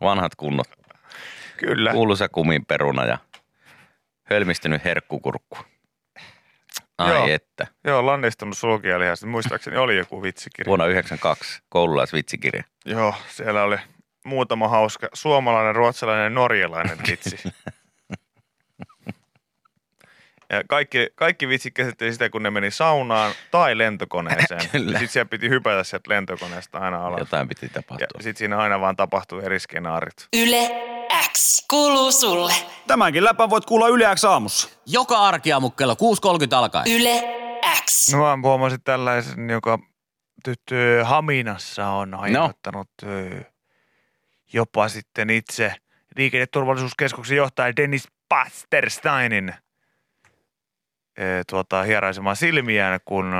vanhat 0.00 0.34
kunnot, 0.34 0.68
Kyllä. 1.56 1.92
kuuluisa 1.92 2.28
kumin 2.28 2.66
peruna 2.66 3.04
ja 3.04 3.18
hölmistynyt 4.24 4.84
herkkukurkku. 4.84 5.58
Ai 6.98 7.14
Joo. 7.14 7.26
että, 7.28 7.66
Joo, 7.84 8.06
lannistunut 8.06 8.58
sulkijalihas. 8.58 9.24
Muistaakseni 9.24 9.76
oli 9.76 9.96
joku 9.96 10.22
vitsikirja. 10.22 10.68
vuonna 10.68 10.86
92 10.86 11.62
koululaisvitsikirja. 11.68 12.62
Joo, 12.84 13.14
siellä 13.28 13.62
oli 13.62 13.76
muutama 14.24 14.68
hauska 14.68 15.08
suomalainen, 15.12 15.74
ruotsalainen 15.74 16.24
ja 16.24 16.30
norjalainen 16.30 16.98
vitsi. 17.08 17.36
Ja 20.50 20.62
kaikki, 20.68 21.08
kaikki 21.14 21.48
vitsit 21.48 21.74
käsitteli 21.74 22.12
sitä, 22.12 22.30
kun 22.30 22.42
ne 22.42 22.50
meni 22.50 22.70
saunaan 22.70 23.32
tai 23.50 23.78
lentokoneeseen. 23.78 24.68
Kyllä. 24.72 24.90
Sitten 24.92 25.08
siellä 25.08 25.28
piti 25.28 25.48
hypätä 25.48 25.84
sieltä 25.84 26.10
lentokoneesta 26.10 26.78
aina 26.78 27.06
alas. 27.06 27.18
Jotain 27.18 27.48
piti 27.48 27.66
Ja 27.66 27.70
tapahtua. 27.72 28.06
sitten 28.20 28.36
siinä 28.36 28.58
aina 28.58 28.80
vaan 28.80 28.96
tapahtui 28.96 29.44
eri 29.44 29.60
skenaarit. 29.60 30.28
Yle 30.36 30.70
X 31.32 31.66
kuuluu 31.70 32.12
sulle. 32.12 32.52
Tämänkin 32.86 33.24
läpän 33.24 33.50
voit 33.50 33.64
kuulla 33.64 33.88
Yle 33.88 34.04
X 34.14 34.24
aamussa. 34.24 34.68
Joka 34.86 35.18
arkiaamu 35.18 35.70
kello 35.70 35.94
6.30 35.94 36.54
alkaen. 36.56 36.86
Yle 36.92 37.22
X. 37.84 38.12
No 38.12 38.18
mä 38.36 38.48
huomasin 38.48 38.82
tällaisen, 38.84 39.50
joka 39.50 39.78
tyttö 40.44 41.04
Haminassa 41.04 41.88
on 41.88 42.14
aiheuttanut 42.14 42.88
no. 43.02 43.10
jopa 44.52 44.88
sitten 44.88 45.30
itse 45.30 45.74
liikenneturvallisuuskeskuksen 46.16 47.36
johtaja 47.36 47.76
Dennis 47.76 48.08
Pastersteinin 48.28 49.54
tuota, 51.50 51.82
hieraisemaan 51.82 52.36
silmiään, 52.36 53.00
kun 53.04 53.34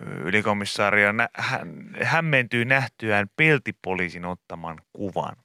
ylikomissaario 0.00 1.12
nä- 1.12 1.28
hämmentyy 2.02 2.64
nähtyään 2.64 3.30
peltipoliisin 3.36 4.24
ottaman 4.24 4.78
kuvan. 4.92 5.36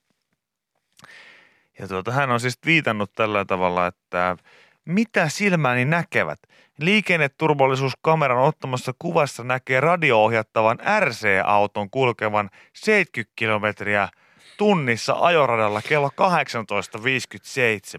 Ja 1.80 1.88
tuota, 1.88 2.12
hän 2.12 2.32
on 2.32 2.40
siis 2.40 2.60
viitannut 2.66 3.14
tällä 3.14 3.46
tavalla, 3.46 3.88
että 3.88 4.38
mitä 4.86 5.30
silmäni 5.30 5.86
näkevät? 5.86 6.40
Liikenneturvallisuuskameran 6.80 8.38
ottamassa 8.38 8.94
kuvassa 9.00 9.44
näkee 9.44 9.80
radio-ohjattavan 9.80 10.80
RC-auton 11.00 11.90
kulkevan 11.90 12.50
70 12.74 13.34
kilometriä 13.36 14.10
tunnissa 14.58 15.18
ajoradalla 15.20 15.82
kello 15.82 16.12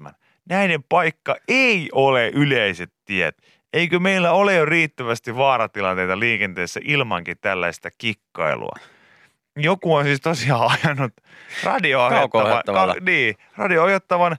18.57. 0.08 0.12
Näiden 0.48 0.82
paikka 0.88 1.36
ei 1.48 1.88
ole 1.92 2.28
yleiset 2.28 2.92
tiet. 3.04 3.36
Eikö 3.72 3.98
meillä 3.98 4.32
ole 4.32 4.54
jo 4.54 4.64
riittävästi 4.64 5.36
vaaratilanteita 5.36 6.18
liikenteessä 6.18 6.80
ilmankin 6.84 7.36
tällaista 7.40 7.88
kikkailua? 7.98 8.72
Joku 9.56 9.94
on 9.94 10.04
siis 10.04 10.20
tosiaan 10.20 10.70
ajanut 10.84 11.12
radio-ohjattavan, 11.64 12.30
Kauko-ohjattavalla. 12.30 12.94
niin, 13.00 13.34
radio-ohjattavan 13.56 14.36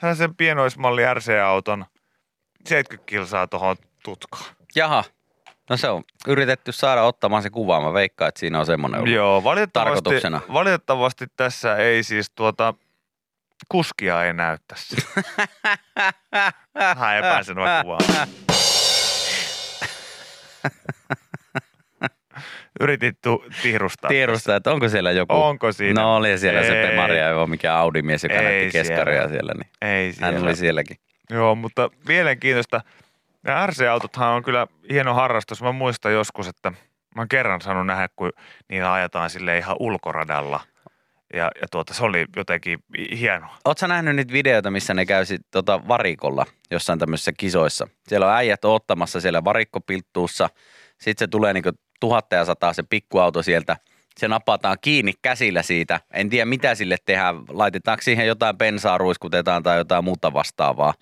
sellaisen 0.00 0.34
pienoismalli 0.36 1.02
RC-auton 1.14 1.84
70 2.66 3.06
kilsaa 3.06 3.46
tuohon 3.46 3.76
tutkaan. 4.04 4.44
Jaha, 4.74 5.04
no 5.70 5.76
se 5.76 5.88
on 5.88 6.02
yritetty 6.26 6.72
saada 6.72 7.02
ottamaan 7.02 7.42
se 7.42 7.50
kuva. 7.50 7.80
Mä 7.80 7.92
veikkaan, 7.92 8.28
että 8.28 8.38
siinä 8.40 8.58
on 8.58 8.66
semmoinen 8.66 9.00
ollut. 9.00 9.14
Joo, 9.14 9.44
valitettavasti, 9.44 9.94
Tarkoituksena. 10.02 10.40
valitettavasti 10.52 11.26
tässä 11.36 11.76
ei 11.76 12.02
siis 12.02 12.30
tuota, 12.30 12.74
kuskia 13.68 14.24
ei 14.24 14.32
näy 14.32 14.56
tässä. 14.68 14.96
Vähän 16.74 17.16
epäselvä 17.18 17.82
kuva. 17.84 17.98
Yritit 22.80 23.18
tu- 23.22 23.44
tihrustaa. 23.62 24.08
Tiedustaa, 24.08 24.56
että 24.56 24.70
onko 24.70 24.88
siellä 24.88 25.10
joku. 25.12 25.34
Onko 25.42 25.72
siinä? 25.72 26.02
No 26.02 26.16
oli 26.16 26.38
siellä 26.38 26.62
se 26.62 26.80
Ei. 26.82 26.88
Pemaria, 26.88 27.36
vai 27.36 27.46
mikä 27.46 27.74
Audi-mies, 27.76 28.22
joka 28.24 28.34
Ei 28.34 28.42
näytti 28.44 28.72
keskaria 28.72 29.14
siellä. 29.14 29.28
siellä. 29.28 29.52
Niin 29.54 29.92
Ei 29.92 30.12
siellä. 30.12 30.32
hän 30.32 30.42
oli 30.42 30.56
sielläkin. 30.56 30.96
Joo, 31.30 31.54
mutta 31.54 31.90
mielenkiintoista. 32.08 32.80
Nämä 33.42 33.66
RC-autothan 33.66 34.28
on 34.28 34.42
kyllä 34.42 34.66
hieno 34.90 35.14
harrastus. 35.14 35.62
Mä 35.62 35.72
muistan 35.72 36.12
joskus, 36.12 36.48
että 36.48 36.70
mä 37.14 37.20
oon 37.20 37.28
kerran 37.28 37.60
saanut 37.60 37.86
nähdä, 37.86 38.08
kun 38.16 38.32
niitä 38.68 38.92
ajetaan 38.92 39.30
sille 39.30 39.58
ihan 39.58 39.76
ulkoradalla. 39.80 40.60
Ja, 41.34 41.50
ja 41.60 41.68
tuota, 41.70 41.94
se 41.94 42.04
oli 42.04 42.24
jotenkin 42.36 42.78
hienoa. 43.18 43.56
Oletko 43.64 43.86
nähnyt 43.86 44.16
niitä 44.16 44.32
videoita, 44.32 44.70
missä 44.70 44.94
ne 44.94 45.06
käy 45.06 45.24
sit, 45.24 45.40
tota, 45.50 45.88
varikolla 45.88 46.46
jossain 46.70 46.98
tämmöisissä 46.98 47.32
kisoissa? 47.38 47.88
Siellä 48.08 48.26
on 48.26 48.32
äijät 48.32 48.64
ottamassa 48.64 49.20
siellä 49.20 49.44
varikkopilttuussa. 49.44 50.48
Sitten 51.00 51.26
se 51.26 51.30
tulee 51.30 51.52
niinku 51.52 51.70
tuhatta 52.00 52.36
ja 52.36 52.44
sataa 52.44 52.72
se 52.72 52.82
pikkuauto 52.90 53.42
sieltä. 53.42 53.76
Se 54.16 54.28
napataan 54.28 54.76
kiinni 54.80 55.12
käsillä 55.22 55.62
siitä. 55.62 56.00
En 56.12 56.28
tiedä 56.28 56.44
mitä 56.44 56.74
sille 56.74 56.96
tehdään. 57.04 57.36
Laitetaanko 57.48 58.02
siihen 58.02 58.26
jotain 58.26 58.58
bensaa, 58.58 58.98
ruiskutetaan 58.98 59.62
tai 59.62 59.78
jotain 59.78 60.04
muuta 60.04 60.32
vastaavaa. 60.32 60.94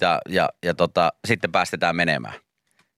Ja, 0.00 0.20
ja, 0.28 0.48
ja 0.62 0.74
tota, 0.74 1.12
sitten 1.24 1.52
päästetään 1.52 1.96
menemään. 1.96 2.34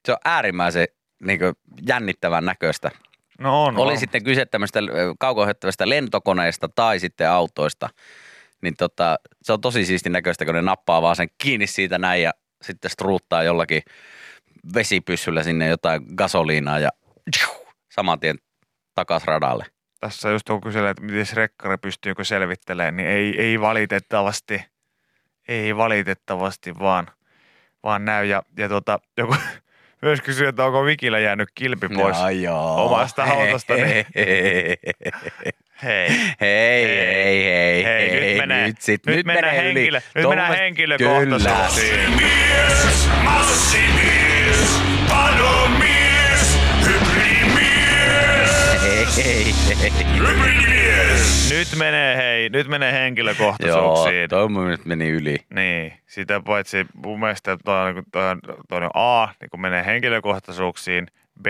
Se 0.05 0.12
on 0.12 0.19
äärimmäisen 0.25 0.87
niin 1.23 1.40
jännittävän 1.88 2.45
näköistä. 2.45 2.90
No 3.38 3.64
on. 3.64 3.77
Oli 3.77 3.92
on. 3.92 3.99
sitten 3.99 4.25
kyse 4.25 4.46
tämmöistä 4.46 4.81
kaukohjattavasta 5.18 5.88
lentokoneesta 5.88 6.68
tai 6.68 6.99
sitten 6.99 7.31
autoista. 7.31 7.88
Niin 8.62 8.75
tota, 8.77 9.16
se 9.42 9.53
on 9.53 9.61
tosi 9.61 9.85
siisti 9.85 10.11
näköistä, 10.11 10.44
kun 10.44 10.55
ne 10.55 10.62
nappaa 10.62 11.03
vaan 11.03 11.16
sen 11.16 11.29
kiinni 11.38 11.66
siitä 11.66 11.99
näin 11.99 12.22
ja 12.22 12.33
sitten 12.62 12.90
struuttaa 12.90 13.42
jollakin 13.42 13.83
vesipyssyllä 14.75 15.42
sinne 15.42 15.66
jotain 15.66 16.03
gasoliinaa 16.16 16.79
ja 16.79 16.88
saman 17.92 18.20
tien 18.20 18.38
takas 18.94 19.25
radalle. 19.25 19.66
Tässä 20.01 20.31
just 20.31 20.46
kun 20.46 20.61
kyselee, 20.61 20.90
että 20.90 21.03
miten 21.03 21.27
rekkari 21.35 21.77
pystyykö 21.77 22.25
selvittelemään, 22.25 22.96
niin 22.96 23.09
ei, 23.09 23.40
ei 23.40 23.61
valitettavasti, 23.61 24.64
ei 25.49 25.77
valitettavasti 25.77 26.79
vaan, 26.79 27.07
vaan 27.83 28.05
näy. 28.05 28.27
Ja, 28.27 28.42
ja 28.59 28.68
tota, 28.68 28.99
joku 29.16 29.37
myös 30.03 30.21
kysyy, 30.21 30.49
että 30.49 30.65
onko 30.65 30.85
Vikillä 30.85 31.19
jäänyt 31.19 31.49
kilpi 31.55 31.89
pois 31.89 32.17
Ja 32.21 32.31
joo. 32.31 32.85
omasta 32.87 33.23
autosta. 33.33 33.75
Niin, 33.75 34.07
Hei, 35.83 36.09
hei. 36.09 36.19
hei, 36.41 36.89
hei, 36.89 37.45
hei, 37.45 37.85
Hei, 37.85 38.11
nyt 38.11 38.23
hei, 38.23 38.39
menee- 38.39 38.67
nyt, 38.67 38.81
sit, 38.81 39.07
nyt 39.07 39.17
nyt, 39.17 39.27
mennään 39.27 39.57
menee 39.57 39.71
yli. 39.71 39.81
henkilö- 39.81 40.01
nyt 40.15 40.29
mennään 40.29 40.49
Tommoista- 40.53 40.63
henkilökohtaisuuksiin. 40.63 42.01
Kyllä. 42.01 42.17
Mies, 42.17 43.09
massimies, 43.25 44.81
Nyt 51.51 51.69
menee 51.79 52.16
hei, 52.16 52.49
nyt 52.49 52.69
menee 52.69 52.90
Joo, 52.92 53.01
henkilökohtaisuuksiin. 53.01 54.29
toi 54.29 54.49
mun 54.49 54.62
mielestä 54.62 54.88
meni 54.88 55.09
yli. 55.11 55.37
Niin, 55.55 55.92
sitä 56.07 56.40
paitsi 56.40 56.87
mun 56.95 57.21
mielestä 57.21 57.57
toi, 57.64 57.81
on 57.88 57.95
niinku- 57.95 58.11
toi, 58.12 58.31
on- 58.31 58.40
toi 58.69 58.79
on 58.85 58.90
A, 58.95 59.29
niin 59.40 59.51
kun 59.51 59.61
menee 59.61 59.85
henkilökohtaisuuksiin, 59.87 61.07
B 61.42 61.47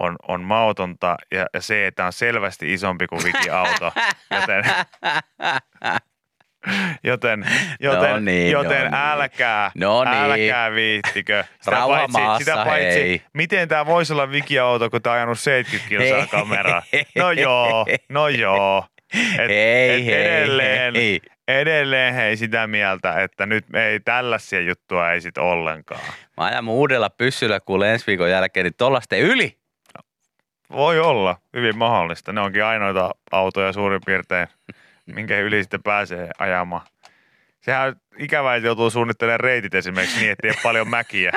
on, 0.00 0.16
on 0.28 0.40
mautonta 0.42 1.16
ja, 1.32 1.46
ja 1.54 1.60
C, 1.60 1.70
että 1.86 2.06
on 2.06 2.12
selvästi 2.12 2.72
isompi 2.72 3.06
kuin 3.06 3.24
Viki-auto, 3.24 3.92
joten, 4.40 4.64
joten, 7.04 7.46
joten, 7.80 8.10
No 8.10 8.18
niin, 8.18 8.50
joten 8.50 8.70
no 8.78 8.82
niin. 8.82 8.94
älkää, 8.94 9.70
No 9.74 10.04
niin. 10.04 10.14
älkää 10.14 10.72
viittikö. 10.72 11.44
Sitä 11.60 11.70
Rauha 11.70 11.96
paitsi, 11.96 12.44
sitä 12.44 12.54
maassa, 12.54 12.70
paitsi 12.70 13.00
hei. 13.00 13.22
miten 13.34 13.68
tämä 13.68 13.86
voisi 13.86 14.12
olla 14.12 14.30
Viki-auto, 14.30 14.90
kun 14.90 15.02
tämä 15.02 15.12
on 15.12 15.16
ajanut 15.16 15.38
70 15.40 15.88
kilsaa 15.88 16.26
kameraa. 16.40 16.82
No 17.16 17.30
joo, 17.30 17.86
no 18.08 18.28
joo. 18.28 18.84
Et, 19.38 19.48
Hei, 19.48 19.90
et 20.00 20.06
hei, 20.06 20.24
edelleen, 20.26 20.94
hei. 20.94 21.20
edelleen 21.48 22.14
hei 22.14 22.36
sitä 22.36 22.66
mieltä, 22.66 23.22
että 23.22 23.46
nyt 23.46 23.64
ei 23.74 24.00
tällaisia 24.00 24.60
juttua 24.60 25.12
ei 25.12 25.20
sit 25.20 25.38
ollenkaan. 25.38 26.00
Mä 26.36 26.44
ajan 26.44 26.64
mun 26.64 26.74
uudella 26.74 27.10
pyssyllä 27.10 27.60
kuule 27.60 27.92
ensi 27.92 28.06
viikon 28.06 28.30
jälkeen, 28.30 28.64
niin 28.64 28.74
tollaste 28.78 29.18
yli. 29.18 29.56
Voi 30.70 31.00
olla, 31.00 31.36
hyvin 31.56 31.78
mahdollista. 31.78 32.32
Ne 32.32 32.40
onkin 32.40 32.64
ainoita 32.64 33.10
autoja 33.32 33.72
suurin 33.72 34.00
piirtein, 34.06 34.48
minkä 35.14 35.38
yli 35.38 35.62
sitten 35.62 35.82
pääsee 35.82 36.28
ajamaan. 36.38 36.86
Sehän 37.60 37.88
on 37.88 37.96
ikävää, 38.18 38.56
että 38.56 38.66
joutuu 38.66 38.90
suunnittelemaan 38.90 39.40
reitit 39.40 39.74
esimerkiksi 39.74 40.20
niin, 40.20 40.32
että 40.32 40.46
ei 40.46 40.50
ole 40.50 40.60
paljon 40.62 40.88
mäkiä. 40.88 41.32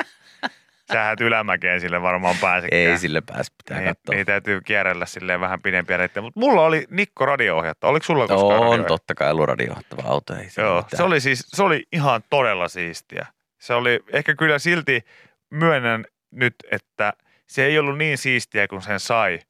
Sähän 0.92 1.16
ylämäkeen 1.20 1.80
sille 1.80 2.02
varmaan 2.02 2.36
pääsekään. 2.40 2.82
Ei 2.82 2.98
sille 2.98 3.22
pääs, 3.26 3.50
pitää 3.50 3.78
niin, 3.78 3.88
katsoa. 3.88 4.14
niin 4.14 4.26
täytyy 4.26 4.60
kierrellä 4.60 5.06
silleen 5.06 5.40
vähän 5.40 5.62
pidempiä 5.62 5.96
reittejä. 5.96 6.22
Mutta 6.22 6.40
mulla 6.40 6.64
oli 6.64 6.86
Nikko 6.90 7.26
radio-ohjatta. 7.26 7.88
Oliko 7.88 8.04
sulla 8.04 8.28
koskaan 8.28 8.60
On 8.60 8.84
totta 8.84 9.14
kai 9.14 9.34
luradiohtava 9.34 10.02
auto. 10.04 10.36
Ei 10.36 10.50
se 10.50 10.62
Joo, 10.62 10.76
mitään. 10.76 10.96
se 10.96 11.02
oli 11.02 11.20
siis, 11.20 11.46
se 11.48 11.62
oli 11.62 11.86
ihan 11.92 12.22
todella 12.30 12.68
siistiä. 12.68 13.26
Se 13.58 13.74
oli, 13.74 14.00
ehkä 14.12 14.34
kyllä 14.34 14.58
silti 14.58 15.04
myönnän 15.50 16.04
nyt, 16.30 16.54
että 16.70 17.12
se 17.46 17.64
ei 17.64 17.78
ollut 17.78 17.98
niin 17.98 18.18
siistiä 18.18 18.68
kuin 18.68 18.82
sen 18.82 19.00
sai, 19.00 19.40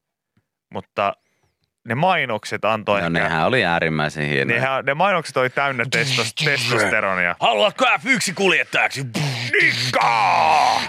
mutta 0.69 1.13
ne 1.85 1.95
mainokset 1.95 2.65
antoi 2.65 2.99
No 3.01 3.07
ehkä, 3.07 3.19
nehän 3.19 3.45
oli 3.47 3.65
äärimmäisen 3.65 4.25
hienoja. 4.25 4.59
nehän, 4.61 4.85
ne 4.85 4.93
mainokset 4.93 5.37
oli 5.37 5.49
täynnä 5.49 5.85
testos, 5.91 6.33
testosteronia. 6.45 7.35
Haluatko 7.39 7.85
F1 7.85 8.33
kuljettajaksi? 8.35 9.05
Nikka! 9.61 10.81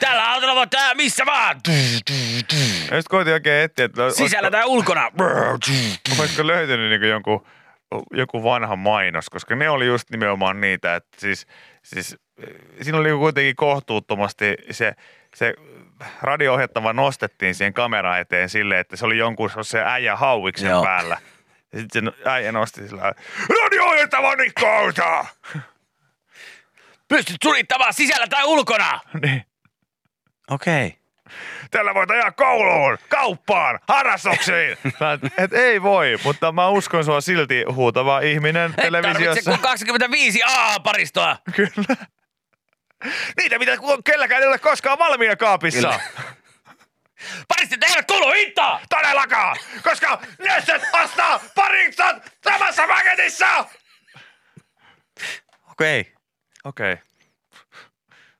Tällä 0.00 0.32
autolla 0.32 0.54
voi 0.54 0.66
tää 0.66 0.94
missä 0.94 1.26
vaan. 1.26 1.60
Ja 1.66 1.72
sitten 2.84 3.02
koitin 3.08 3.32
oikein 3.32 3.64
etsiä, 3.64 3.84
että 3.84 4.10
Sisällä 4.10 4.50
tai 4.50 4.64
ulkona. 4.64 5.10
olisiko 6.18 6.46
löytynyt 6.46 7.00
niin 7.00 7.10
jonkun, 7.10 7.46
joku 8.12 8.42
vanha 8.44 8.76
mainos, 8.76 9.30
koska 9.30 9.56
ne 9.56 9.70
oli 9.70 9.86
just 9.86 10.10
nimenomaan 10.10 10.60
niitä, 10.60 10.94
että 10.96 11.20
siis, 11.20 11.46
siis 11.84 12.16
siinä 12.82 12.98
oli 12.98 13.10
kuitenkin 13.10 13.56
kohtuuttomasti 13.56 14.54
se, 14.70 14.92
se 15.36 15.54
radio-ohjattava 16.22 16.92
nostettiin 16.92 17.54
siihen 17.54 17.74
kameraan 17.74 18.20
eteen 18.20 18.48
silleen, 18.48 18.80
että 18.80 18.96
se 18.96 19.06
oli 19.06 19.18
jonkun 19.18 19.50
se 19.62 19.82
äijä 19.84 20.16
hauiksen 20.16 20.70
Joo. 20.70 20.82
päällä. 20.82 21.18
Ja 21.72 21.78
sitten 21.78 22.12
se 22.24 22.30
äijä 22.30 22.52
nosti 22.52 22.88
sillä 22.88 23.02
lailla, 23.02 23.20
radio-ohjattava 23.62 24.36
Nikko 24.36 24.66
Auta! 24.66 25.26
Pystyt 27.08 27.36
surittamaan 27.44 27.94
sisällä 27.94 28.26
tai 28.26 28.44
ulkona. 28.44 29.00
niin. 29.22 29.44
Okei. 30.50 30.86
Okay. 30.86 30.98
Tällä 31.70 31.94
voit 31.94 32.10
ajaa 32.10 32.32
kouluun, 32.32 32.98
kauppaan, 33.08 33.78
harrastuksiin. 33.88 34.78
Et, 35.38 35.52
ei 35.52 35.82
voi, 35.82 36.18
mutta 36.24 36.52
mä 36.52 36.68
uskon 36.68 37.04
sua 37.04 37.20
silti 37.20 37.64
huutava 37.72 38.20
ihminen 38.20 38.70
Et 38.70 38.76
tarvitse 38.76 38.90
televisiossa. 38.90 39.50
kuin 39.50 39.60
25 39.60 40.40
A-paristoa. 40.46 41.36
Kyllä. 41.56 42.06
Niitä, 43.36 43.58
mitä 43.58 43.72
kelläkään 44.04 44.42
ei 44.42 44.48
ole 44.48 44.58
koskaan 44.58 44.98
valmiina 44.98 45.36
kaapissa. 45.36 45.80
Kyllä. 45.80 46.00
Paristot 47.48 47.82
eivät 47.82 48.06
kuulu 48.06 48.32
hintaan. 48.32 48.80
Todellakaan, 48.88 49.56
koska 49.82 50.22
Nestet 50.38 50.82
ostaa 51.04 51.40
pariksat 51.54 52.32
samassa 52.44 52.86
paketissa. 52.88 53.66
Okei. 55.70 56.00
Okay. 56.00 56.12
Okei. 56.64 56.92
Okay. 56.92 57.06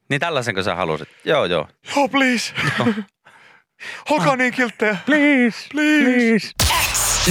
Niin 0.09 0.21
tällaisenko 0.21 0.63
sä 0.63 0.75
halusit? 0.75 1.09
Joo, 1.25 1.45
joo. 1.45 1.69
Joo, 1.97 2.09
please. 2.09 2.55
Olkaa 4.11 4.37
niin 4.37 4.53
kilttejä. 4.53 4.97
Please, 5.07 5.59
please. 5.73 6.49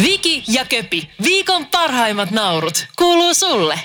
Viki 0.02 0.44
ja 0.48 0.66
Köpi, 0.66 1.10
viikon 1.24 1.66
parhaimmat 1.66 2.32
naurut, 2.32 2.88
kuuluu 2.96 3.34
sulle. 3.34 3.80